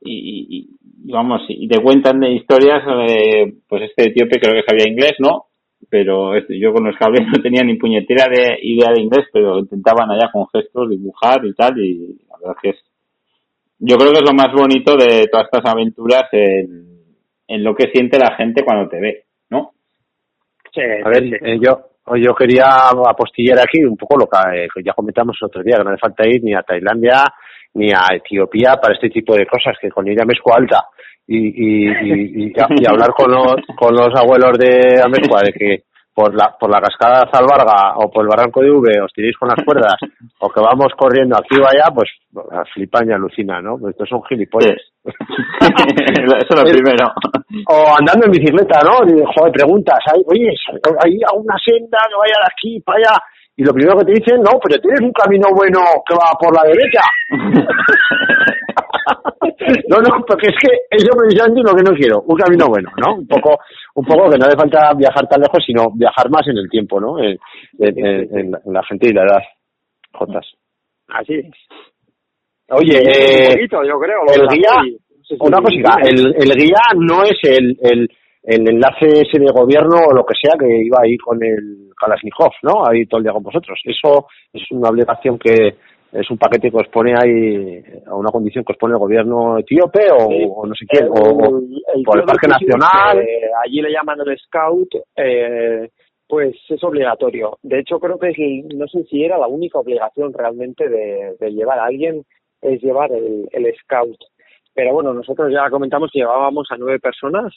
[0.00, 0.68] y,
[1.12, 5.46] vamos y te cuentan de historias eh, pues este etíope creo que sabía inglés no
[5.88, 9.58] pero este, yo con los cables no tenía ni puñetera de idea de inglés pero
[9.58, 12.76] intentaban allá con gestos dibujar y tal y la verdad que es
[13.78, 17.04] yo creo que es lo más bonito de todas estas aventuras en,
[17.46, 19.72] en lo que siente la gente cuando te ve no
[20.72, 24.92] sí, a ver eh, yo yo quería apostillar aquí un poco lo que, eh, ya
[24.92, 27.24] comentamos el otro día, que no hace falta ir ni a Tailandia
[27.76, 30.82] ni a Etiopía para este tipo de cosas, que con ir a Mezcua Alta
[31.26, 35.82] y, y, y, y, hablar con los, con los abuelos de Amezcua de que
[36.14, 39.50] por la, por la cascada Zalbarga o por el barranco de V os tiréis con
[39.50, 39.96] las cuerdas
[40.40, 42.08] o que vamos corriendo aquí o allá, pues
[42.72, 43.76] flipan y alucina, ¿no?
[43.78, 44.80] Pues estos son gilipollas.
[45.04, 47.12] Eso es lo primero.
[47.68, 49.04] O andando en bicicleta, ¿no?
[49.04, 50.48] Y, joder, preguntas, oye,
[51.04, 53.18] hay una senda que vaya de aquí para allá
[53.56, 56.54] y lo primero que te dicen, no, pero tienes un camino bueno que va por
[56.54, 57.00] la derecha.
[59.88, 62.92] no, no, porque es que eso precisamente es lo que no quiero, un camino bueno,
[62.98, 63.14] ¿no?
[63.14, 63.58] Un poco,
[63.94, 67.00] un poco que no hace falta viajar tan lejos, sino viajar más en el tiempo,
[67.00, 67.18] ¿no?
[67.18, 67.38] En,
[67.78, 69.42] en, la gente y la edad.
[70.12, 70.46] Jotas.
[71.08, 71.46] Así es.
[72.68, 74.82] Oye, eh, yo creo, el guía,
[75.40, 78.10] una cosita, el, el guía no es el, el
[78.46, 82.52] el enlace ese de gobierno o lo que sea que iba ahí con el Kalashnikov,
[82.62, 82.86] ¿no?
[82.86, 83.78] Ahí todo el día con vosotros.
[83.84, 85.74] Eso es una obligación que
[86.12, 89.58] es un paquete que os pone ahí a una condición que os pone el gobierno
[89.58, 93.18] etíope o, no sé quién, o, el, por el Parque Nacional.
[93.64, 95.88] allí le llaman el Scout, eh,
[96.28, 97.58] pues es obligatorio.
[97.64, 98.30] De hecho, creo que
[98.76, 102.22] no sé si era la única obligación realmente de, de llevar a alguien,
[102.62, 104.18] es llevar el, el Scout.
[104.72, 107.52] Pero bueno, nosotros ya comentamos que llevábamos a nueve personas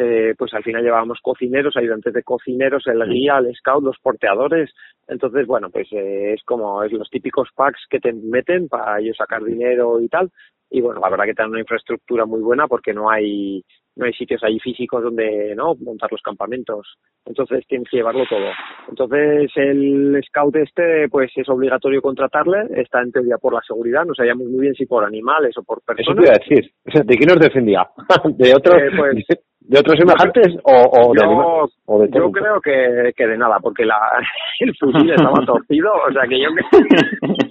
[0.00, 4.70] eh, pues al final llevábamos cocineros, ayudantes de cocineros, el guía, el scout, los porteadores.
[5.08, 9.16] Entonces, bueno, pues eh, es como es los típicos packs que te meten para ellos
[9.16, 10.30] sacar dinero y tal.
[10.70, 13.64] Y bueno, la verdad que tienen una infraestructura muy buena porque no hay
[13.98, 16.86] no hay sitios ahí físicos donde no montar los campamentos.
[17.26, 18.48] Entonces tienes que llevarlo todo.
[18.88, 24.14] Entonces el scout este pues es obligatorio contratarle, está en teoría por la seguridad, no
[24.14, 26.08] sabíamos muy bien si por animales o por personas.
[26.08, 27.86] Eso te iba a decir, ¿de quién nos defendía?
[28.38, 28.76] ¿De otros?
[28.76, 29.24] Eh, pues,
[29.68, 33.84] ¿De otros semejantes o, de yo, o de Yo creo que, que de nada, porque
[33.84, 33.98] la,
[34.60, 36.48] el fusil estaba torcido, o sea que yo...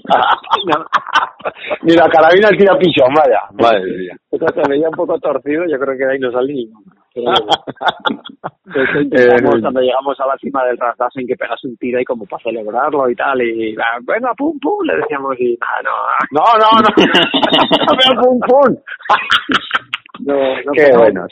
[1.83, 3.41] Ni la carabina tira pichón, vaya.
[3.53, 4.15] Madre mía.
[4.31, 6.69] se veía un poco torcido, yo creo que de ahí no salí.
[8.65, 10.77] Entonces, cuando llegamos a la cima del
[11.15, 14.85] en que pegas un tiro y como para celebrarlo y tal, y bueno, pum, pum,
[14.85, 15.91] le decíamos y nada, no.
[16.31, 16.89] No, no, no.
[18.21, 18.77] pum, pum.
[20.19, 21.25] No, no, Qué bueno.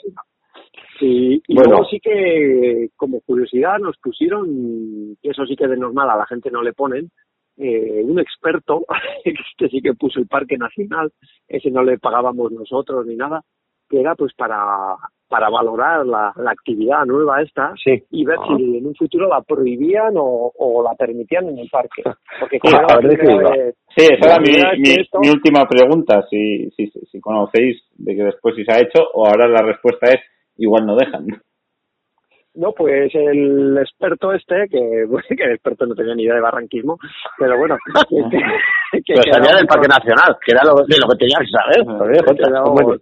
[0.99, 1.71] Sí, y bueno.
[1.71, 4.47] luego sí que, como curiosidad, nos pusieron,
[5.21, 7.11] y eso sí que de normal a la gente no le ponen,
[7.57, 8.85] eh, un experto,
[9.23, 9.33] que
[9.69, 11.11] sí que puso el Parque Nacional,
[11.47, 13.41] ese no le pagábamos nosotros ni nada,
[13.89, 14.95] que era pues para,
[15.27, 17.73] para valorar la, la actividad nueva esta
[18.09, 18.77] y ver si ah.
[18.77, 22.03] en un futuro la prohibían o, o la permitían en el parque.
[22.39, 22.59] Porque
[23.95, 28.55] sí, esa era mi, mi, mi, última pregunta, si, si, si conocéis de que después
[28.55, 30.21] si se ha hecho o ahora la respuesta es
[30.57, 31.27] igual no dejan.
[32.55, 36.97] No, pues el experto este, que, que el experto no tenía ni idea de barranquismo,
[37.37, 37.77] pero bueno.
[38.09, 41.85] que, que salía del Parque Nacional, que era lo, de lo que tenía que saber.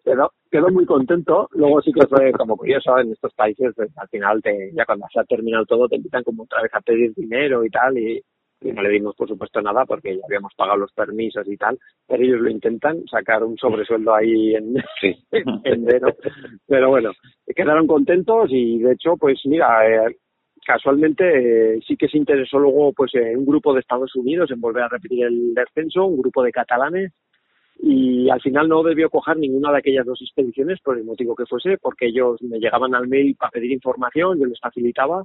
[0.04, 1.50] Quedó, quedó, muy contento.
[1.54, 5.06] Luego sí que fue como curioso en estos países, pues, al final, te, ya cuando
[5.14, 8.22] se ha terminado todo, te invitan como otra vez a pedir dinero y tal, y,
[8.64, 11.78] y no le dimos por supuesto nada porque ya habíamos pagado los permisos y tal,
[12.08, 14.76] pero ellos lo intentan sacar un sobresueldo ahí en,
[15.32, 16.08] en enero.
[16.68, 17.12] Pero bueno,
[17.56, 20.18] quedaron contentos y de hecho, pues mira, eh,
[20.66, 24.62] casualmente eh, sí que se interesó luego pues en un grupo de Estados Unidos en
[24.62, 27.12] volver a repetir el descenso, un grupo de catalanes
[27.80, 31.46] y al final no debió coger ninguna de aquellas dos expediciones por el motivo que
[31.46, 35.24] fuese, porque ellos me llegaban al mail para pedir información, yo les facilitaba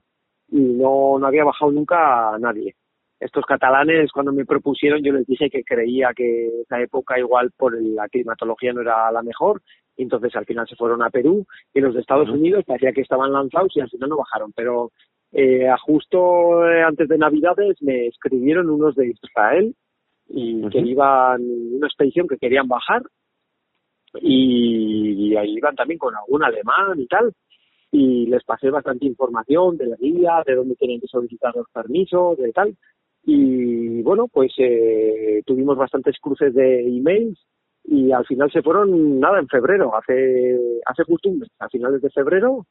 [0.51, 2.75] y no, no había bajado nunca a nadie
[3.21, 7.81] estos catalanes cuando me propusieron yo les dije que creía que esa época igual por
[7.81, 9.63] la climatología no era la mejor
[9.97, 11.45] y entonces al final se fueron a Perú
[11.75, 14.93] y los de Estados Unidos parecía que estaban lanzados y al final no bajaron pero
[15.33, 19.75] eh, justo eh, antes de Navidades me escribieron unos de Israel
[20.29, 23.03] y que iban una expedición que querían bajar
[24.21, 27.33] y, y ahí iban también con algún alemán y tal
[27.91, 32.37] y les pasé bastante información de la guía, de dónde tenían que solicitar los permisos,
[32.37, 32.77] de tal
[33.31, 37.39] y bueno, pues eh, tuvimos bastantes cruces de emails
[37.85, 42.01] y al final se fueron, nada, en febrero, hace, hace justo un mes, a finales
[42.01, 42.65] de febrero,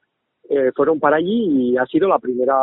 [0.49, 2.55] eh, fueron para allí y ha sido la primera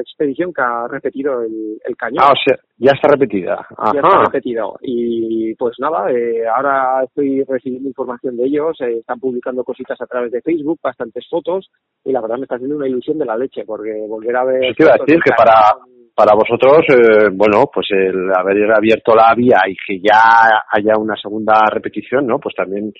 [0.00, 2.22] expedición que ha repetido el, el cañón.
[2.24, 3.66] Ah, o sea, ya está repetida.
[3.92, 4.78] Ya está repetido.
[4.80, 10.06] Y pues nada, eh, ahora estoy recibiendo información de ellos, eh, están publicando cositas a
[10.06, 11.72] través de Facebook, bastantes fotos,
[12.04, 14.74] y la verdad me está haciendo una ilusión de la leche, porque volver a ver...
[14.76, 15.74] Sí, decir que para
[16.20, 21.16] para vosotros, eh, bueno, pues el haber abierto la vía y que ya haya una
[21.16, 22.38] segunda repetición, ¿no?
[22.38, 22.92] Pues también,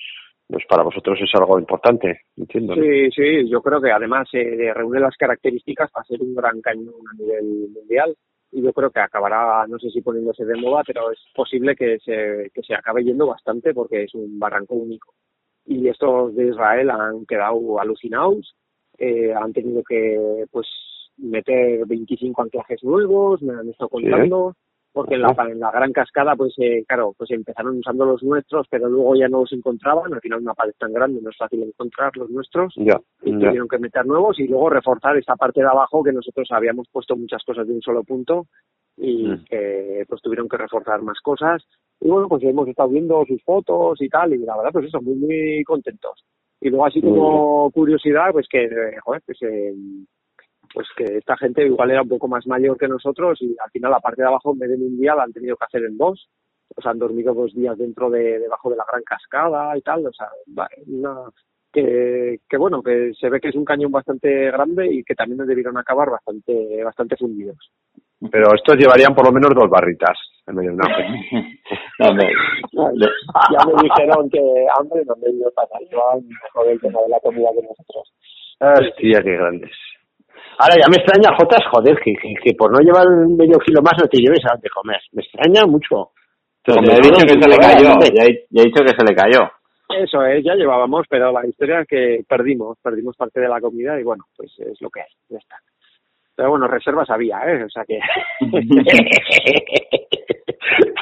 [0.48, 2.74] pues para vosotros es algo importante, entiendo.
[2.76, 6.94] Sí, sí, yo creo que además eh, reúne las características para ser un gran cañón
[7.12, 8.16] a nivel mundial
[8.52, 11.98] y yo creo que acabará, no sé si poniéndose de moda, pero es posible que
[11.98, 15.12] se, que se acabe yendo bastante porque es un barranco único.
[15.66, 18.54] Y estos de Israel han quedado alucinados,
[18.96, 20.66] eh, han tenido que, pues,
[21.20, 24.54] meter 25 anclajes nuevos, me han estado contando,
[24.92, 28.66] porque en la, en la gran cascada, pues eh, claro, pues empezaron usando los nuestros,
[28.68, 31.62] pero luego ya no los encontraban, al final una pared tan grande no es fácil
[31.62, 35.68] encontrar los nuestros, ya, y tuvieron que meter nuevos y luego reforzar esta parte de
[35.68, 38.46] abajo que nosotros habíamos puesto muchas cosas de un solo punto
[38.96, 39.44] y mm.
[39.44, 41.62] que pues tuvieron que reforzar más cosas.
[42.00, 45.00] Y bueno pues hemos estado viendo sus fotos y tal y la verdad pues eso
[45.00, 46.24] muy muy contentos.
[46.60, 49.74] Y luego así como curiosidad pues que eh, joder pues eh,
[50.72, 53.90] pues que esta gente igual era un poco más mayor que nosotros y al final
[53.90, 55.96] la parte de abajo en vez de un día la han tenido que hacer en
[55.98, 56.28] dos.
[56.76, 60.06] O sea han dormido dos días dentro de debajo de la gran cascada y tal
[60.06, 60.28] o sea
[60.86, 61.16] una
[61.72, 65.44] que, que bueno que se ve que es un cañón bastante grande y que también
[65.46, 67.58] debieron acabar bastante bastante fundidos.
[68.30, 70.16] Pero estos llevarían por lo menos dos barritas
[70.46, 70.88] en medio de una
[71.98, 77.48] ya me dijeron que hambre no me dio para mejor el tema de la comida
[77.52, 78.12] que nosotros.
[78.60, 79.72] Hostia qué grandes
[80.58, 84.08] Ahora ya me extraña, Jotas, joder, que, que, por no llevar medio kilo más no
[84.08, 85.00] te lleves a de comer.
[85.12, 86.10] Me extraña mucho.
[86.66, 89.50] me he dicho que se le cayó, ya he, dicho que se le cayó.
[89.88, 93.98] Eso es, ya llevábamos, pero la historia es que perdimos, perdimos parte de la comida
[93.98, 95.56] y bueno, pues es lo que hay, ya está.
[96.36, 97.64] Pero bueno, reservas había, ¿eh?
[97.64, 97.98] O sea que...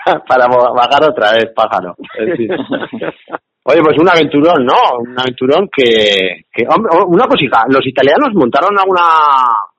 [0.28, 1.96] Para bajar otra vez, pájaro.
[3.70, 4.98] Oye, pues un aventurón, ¿no?
[5.00, 9.02] Un aventurón que, que hombre, una cosita, ¿los italianos montaron alguna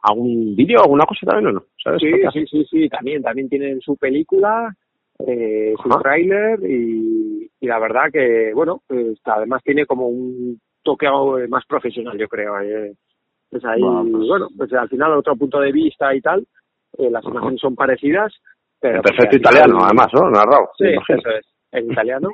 [0.04, 1.64] algún vídeo, alguna cosa también o no?
[1.84, 2.00] ¿Sabes?
[2.00, 4.72] Sí, sí, sí, sí, también, también tienen su película,
[5.26, 11.08] eh, su tráiler y, y, la verdad que, bueno, pues además tiene como un toque
[11.50, 12.60] más profesional, yo creo.
[12.62, 12.94] Eh.
[13.50, 16.46] Pues ahí, pues bueno, pues al final otro punto de vista y tal,
[17.00, 18.32] eh, las imágenes son parecidas,
[18.80, 19.02] pero...
[19.02, 20.30] Perfecto italiano, además, ¿no?
[20.30, 20.70] Narrado.
[20.78, 22.30] Sí, eso es, en italiano.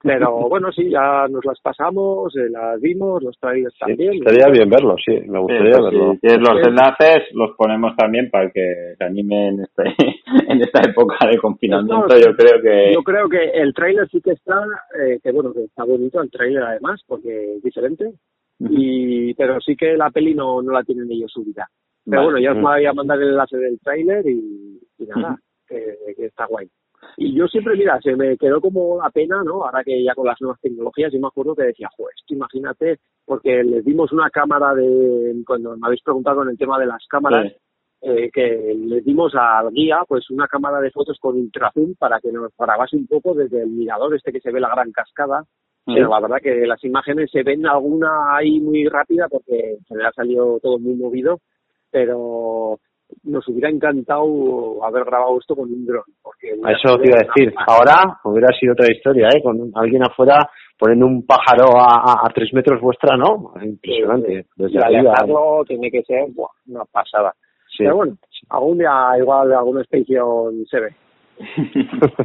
[0.00, 4.14] Pero bueno, sí, ya nos las pasamos, eh, las vimos, los trailers también.
[4.14, 6.16] Estaría bien verlos, sí, me gustaría pues verlo.
[6.20, 9.82] Tienes los enlaces, los ponemos también para que se anime en, este,
[10.48, 12.16] en esta época de confinamiento.
[12.16, 14.62] yo creo que yo creo que el trailer sí que está,
[15.00, 18.12] eh, que bueno, que está bonito el trailer además, porque es diferente.
[18.60, 21.66] y Pero sí que la peli no, no la tienen ellos subida.
[22.08, 25.36] Pero bueno, ya os voy a mandar el enlace del trailer y, nada,
[25.66, 26.68] que está guay.
[27.16, 29.64] Y yo siempre, mira, se me quedó como la pena, ¿no?
[29.64, 33.62] Ahora que ya con las nuevas tecnologías, yo me acuerdo que decía, pues, imagínate, porque
[33.64, 37.52] les dimos una cámara de, cuando me habéis preguntado con el tema de las cámaras,
[38.00, 42.30] eh, que le dimos al guía pues una cámara de fotos con ultrazoom para que
[42.30, 45.44] nos grabase un poco desde el mirador este que se ve la gran cascada.
[45.84, 50.04] Pero la verdad que las imágenes se ven alguna ahí muy rápida porque se le
[50.04, 51.40] ha salido todo muy movido,
[51.90, 52.78] pero
[53.24, 56.04] nos hubiera encantado haber grabado esto con un dron.
[56.22, 57.54] Porque eso te iba a decir.
[57.66, 59.42] Ahora hubiera sido otra historia, ¿eh?
[59.42, 60.48] Con alguien afuera
[60.78, 63.52] poniendo un pájaro a, a, tres metros vuestra, ¿no?
[63.62, 64.46] Impresionante.
[64.56, 65.14] Desde arriba.
[65.66, 66.26] tiene que ser
[66.68, 67.34] una pasada.
[67.76, 68.16] Pero bueno,
[68.50, 70.94] algún día igual alguna expedición se ve.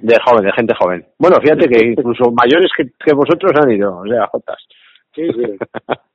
[0.00, 1.06] de joven, de gente joven.
[1.18, 4.58] Bueno, fíjate que incluso mayores que, que vosotros han ido, o sea, Jotas.
[5.14, 5.58] Sí, sí.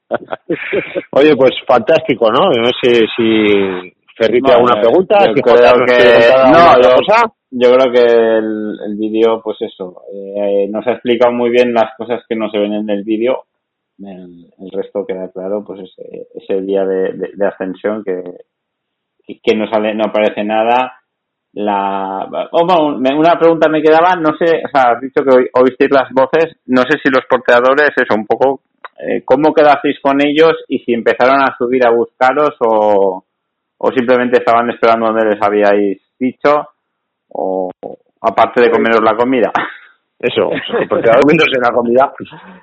[1.11, 2.49] Oye, pues fantástico, ¿no?
[2.49, 5.25] No sé si Ferri te alguna pregunta.
[5.25, 6.89] Yo creo que, no, yo,
[7.51, 11.95] yo, creo que el, el vídeo, pues eso, eh, nos ha explicado muy bien las
[11.97, 13.45] cosas que no se ven en el vídeo.
[13.99, 18.21] El, el resto queda claro, pues ese, ese día de, de, de ascensión que,
[19.41, 20.99] que no sale, no aparece nada.
[21.53, 26.09] La, oh, una pregunta me quedaba, no sé, o sea, has dicho que oísteis las
[26.11, 28.61] voces, no sé si los porteadores, eso, un poco,
[28.97, 33.23] eh, ¿cómo quedasteis con ellos y si empezaron a subir a buscaros o,
[33.85, 36.69] o simplemente estaban esperando donde les habíais dicho
[37.29, 37.69] o
[38.21, 39.51] aparte de comeros la comida?
[40.23, 40.49] Eso,
[40.87, 42.13] porque en la comida.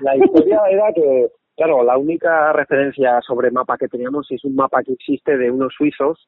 [0.00, 4.82] La historia era que, claro, la única referencia sobre mapa que teníamos es un mapa
[4.82, 6.26] que existe de unos suizos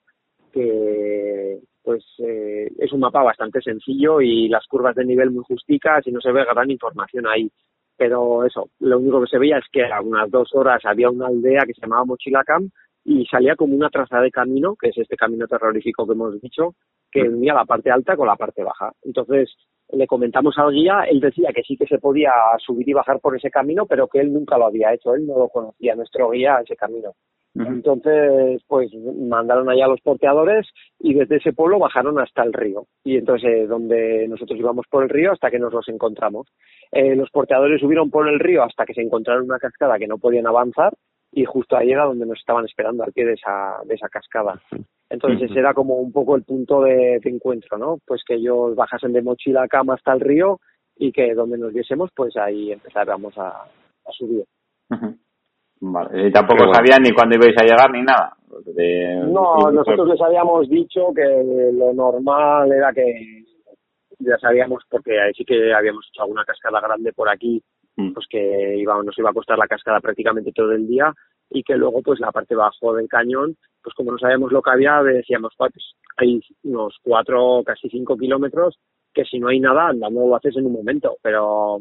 [0.52, 6.06] que pues eh, es un mapa bastante sencillo y las curvas de nivel muy justicas
[6.06, 7.50] y no se ve gran información ahí.
[7.96, 11.28] Pero eso, lo único que se veía es que a unas dos horas había una
[11.28, 12.68] aldea que se llamaba Mochilacam
[13.04, 16.74] y salía como una traza de camino, que es este camino terrorífico que hemos dicho,
[17.10, 18.92] que unía la parte alta con la parte baja.
[19.02, 19.54] Entonces
[19.92, 23.36] le comentamos al guía, él decía que sí que se podía subir y bajar por
[23.36, 26.60] ese camino, pero que él nunca lo había hecho, él no lo conocía, nuestro guía,
[26.62, 27.12] ese camino.
[27.54, 30.66] Entonces, pues mandaron allá a los porteadores
[30.98, 32.86] y desde ese pueblo bajaron hasta el río.
[33.04, 36.48] Y entonces, eh, donde nosotros íbamos por el río hasta que nos los encontramos.
[36.92, 40.16] Eh, los porteadores subieron por el río hasta que se encontraron una cascada que no
[40.16, 40.94] podían avanzar
[41.32, 44.60] y justo ahí era donde nos estaban esperando al pie de esa, de esa cascada.
[45.08, 47.98] Entonces ese era como un poco el punto de, encuentro, ¿no?
[48.06, 50.60] Pues que ellos bajasen de mochila a cama hasta el río
[50.96, 54.44] y que donde nos viésemos, pues ahí empezáramos a, a subir.
[55.80, 56.28] Vale.
[56.28, 58.36] Y tampoco sabían ni cuándo ibais a llegar ni nada.
[59.26, 63.44] no, nosotros les habíamos dicho que lo normal era que
[64.18, 67.62] ya sabíamos, porque ahí sí que habíamos hecho alguna cascada grande por aquí.
[67.94, 71.12] Pues que iba, nos iba a costar la cascada prácticamente todo el día
[71.50, 74.70] y que luego pues la parte bajo del cañón, pues como no sabíamos lo que
[74.70, 75.72] había, decíamos, pues
[76.16, 78.78] hay unos cuatro, casi cinco kilómetros
[79.12, 81.78] que si no hay nada andando lo haces en un momento, pero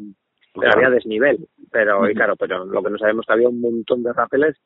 [0.54, 4.02] pero había desnivel, pero y claro, pero lo que no sabemos que había un montón
[4.02, 4.56] de rápeles,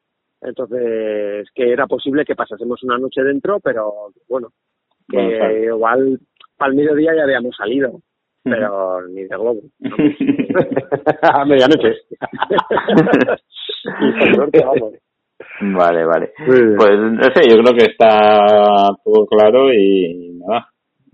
[0.40, 4.48] entonces que era posible que pasásemos una noche dentro, pero bueno,
[5.08, 6.18] que igual
[6.56, 8.00] para el mediodía ya habíamos salido,
[8.48, 9.60] pero ni de globo.
[11.22, 11.94] A medianoche.
[15.60, 16.32] Vale, vale.
[16.46, 20.68] Pues no sé, yo creo que está todo claro y nada,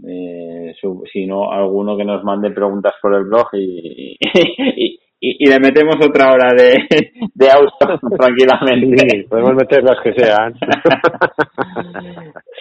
[0.07, 0.75] eh,
[1.13, 5.97] si no, alguno que nos mande preguntas por el blog y, y, y, le metemos
[6.05, 6.89] otra hora de,
[7.35, 9.27] de auto tranquilamente.
[9.29, 10.55] podemos meter las que sean.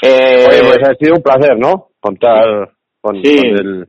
[0.03, 1.89] eh, Oye, pues ha sido un placer, ¿no?
[1.99, 3.87] Contar con, el,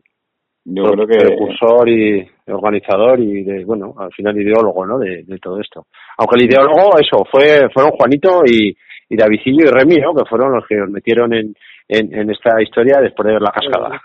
[0.64, 1.18] yo creo que...
[1.18, 4.98] precursor y organizador y de, bueno, al final ideólogo, ¿no?
[4.98, 5.86] De, de todo esto.
[6.18, 8.74] Aunque el ideólogo, eso, fue fueron Juanito y,
[9.08, 10.14] y Davidillo y Remi, ¿no?
[10.14, 11.54] Que fueron los que nos metieron en,
[11.88, 14.00] en, en esta historia después de ver la cascada.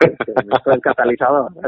[0.74, 1.52] el catalizador.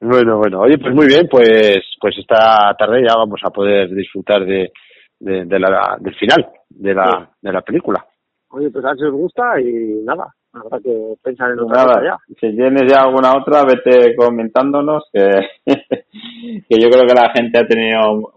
[0.00, 0.60] bueno, bueno.
[0.60, 4.72] Oye, pues muy bien, pues pues esta tarde ya vamos a poder disfrutar de,
[5.20, 8.04] de, de la, del final de la, de la película.
[8.50, 10.26] Oye, pues a ver si os gusta y nada,
[10.64, 12.34] habrá que pensar en otra nada, ya.
[12.40, 15.28] Si tienes ya alguna otra, vete comentándonos que,
[15.66, 18.32] que yo creo que la gente ha tenido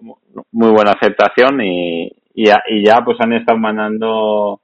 [0.51, 4.61] muy buena aceptación y, y, ya, y ya pues han estado mandando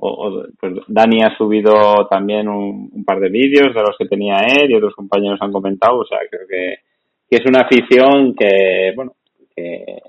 [0.00, 4.36] o, pues Dani ha subido también un, un par de vídeos de los que tenía
[4.46, 6.76] él y otros compañeros han comentado, o sea, creo que,
[7.28, 9.14] que es una afición que, bueno,
[9.56, 10.00] que,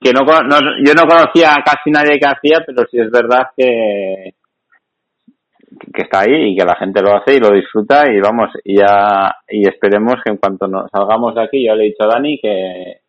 [0.00, 3.48] que no, no, yo no conocía a casi nadie que hacía, pero sí es verdad
[3.56, 4.35] que,
[5.92, 8.78] que está ahí y que la gente lo hace y lo disfruta y vamos, y
[8.78, 12.14] ya, y esperemos que en cuanto nos salgamos de aquí, yo le he dicho a
[12.14, 13.00] Dani que,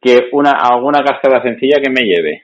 [0.00, 2.42] que una, alguna cascada sencilla que me lleve.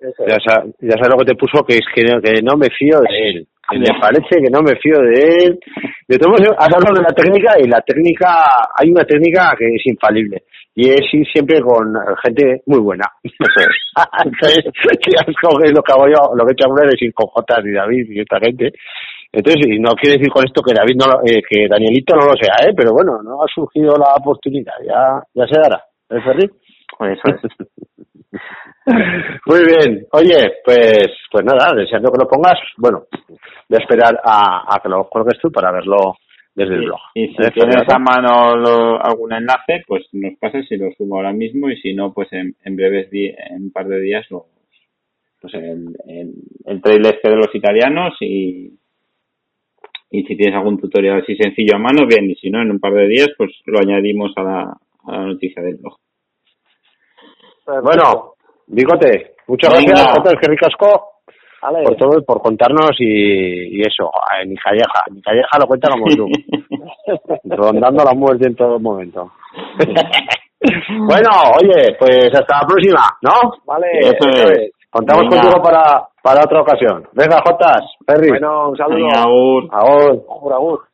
[0.00, 3.00] Ya, sabes, ya sabes lo que te puso, que es que, que no me fío
[3.00, 3.48] de él.
[3.78, 5.60] Me parece que no me fío de él.
[6.08, 8.44] De todos modos, has hablado de la técnica y la técnica,
[8.76, 10.42] hay una técnica que es infalible
[10.74, 13.04] y es ir siempre con gente muy buena.
[13.22, 17.72] Entonces, lo que hago yo, lo que he hecho alguna es ir con Jotas y
[17.72, 18.72] David y esta gente.
[19.32, 22.34] Entonces, y no quiere decir con esto que David no, eh, que Danielito no lo
[22.34, 22.72] sea, ¿eh?
[22.76, 25.84] pero bueno, no ha surgido la oportunidad, ya, ya se dará.
[26.08, 26.50] ¿Es Ferri?
[26.98, 27.68] Pues eso es.
[29.46, 30.06] Muy bien.
[30.12, 33.04] Oye, pues pues nada, deseando que lo pongas, bueno,
[33.68, 36.16] voy a esperar a, a que lo colgues tú para verlo
[36.54, 37.00] desde el blog.
[37.14, 41.16] Y si ¿Eh, tienes a mano lo, algún enlace, pues nos pases y lo subo
[41.16, 44.46] ahora mismo y si no, pues en, en breves en un par de días lo
[45.40, 46.34] pues el, el,
[46.66, 48.72] el trailer este de los italianos y
[50.10, 52.80] y si tienes algún tutorial así sencillo a mano, bien, y si no, en un
[52.80, 54.60] par de días, pues lo añadimos a la,
[55.06, 55.96] a la noticia del blog.
[57.84, 58.34] Bueno,
[58.72, 61.12] Bigote, muchas gracias, Jota, que ricasco,
[61.60, 61.82] vale.
[61.82, 64.10] por todo, por contarnos y, y eso,
[64.46, 66.28] mi calleja, mi calleja lo cuenta como tú,
[67.44, 69.32] rondando la muerte en todo momento.
[71.08, 73.32] bueno, oye, pues hasta la próxima, ¿no?
[73.66, 74.70] Vale, eso es.
[74.88, 75.42] Contamos Venga.
[75.42, 77.06] contigo para, para otra ocasión.
[77.12, 78.28] Venga, Jotas, Ferry.
[78.30, 78.96] Bueno, un saludo.
[78.96, 79.68] Venga, agur.
[79.70, 80.24] Agur.
[80.28, 80.89] Agur, agur.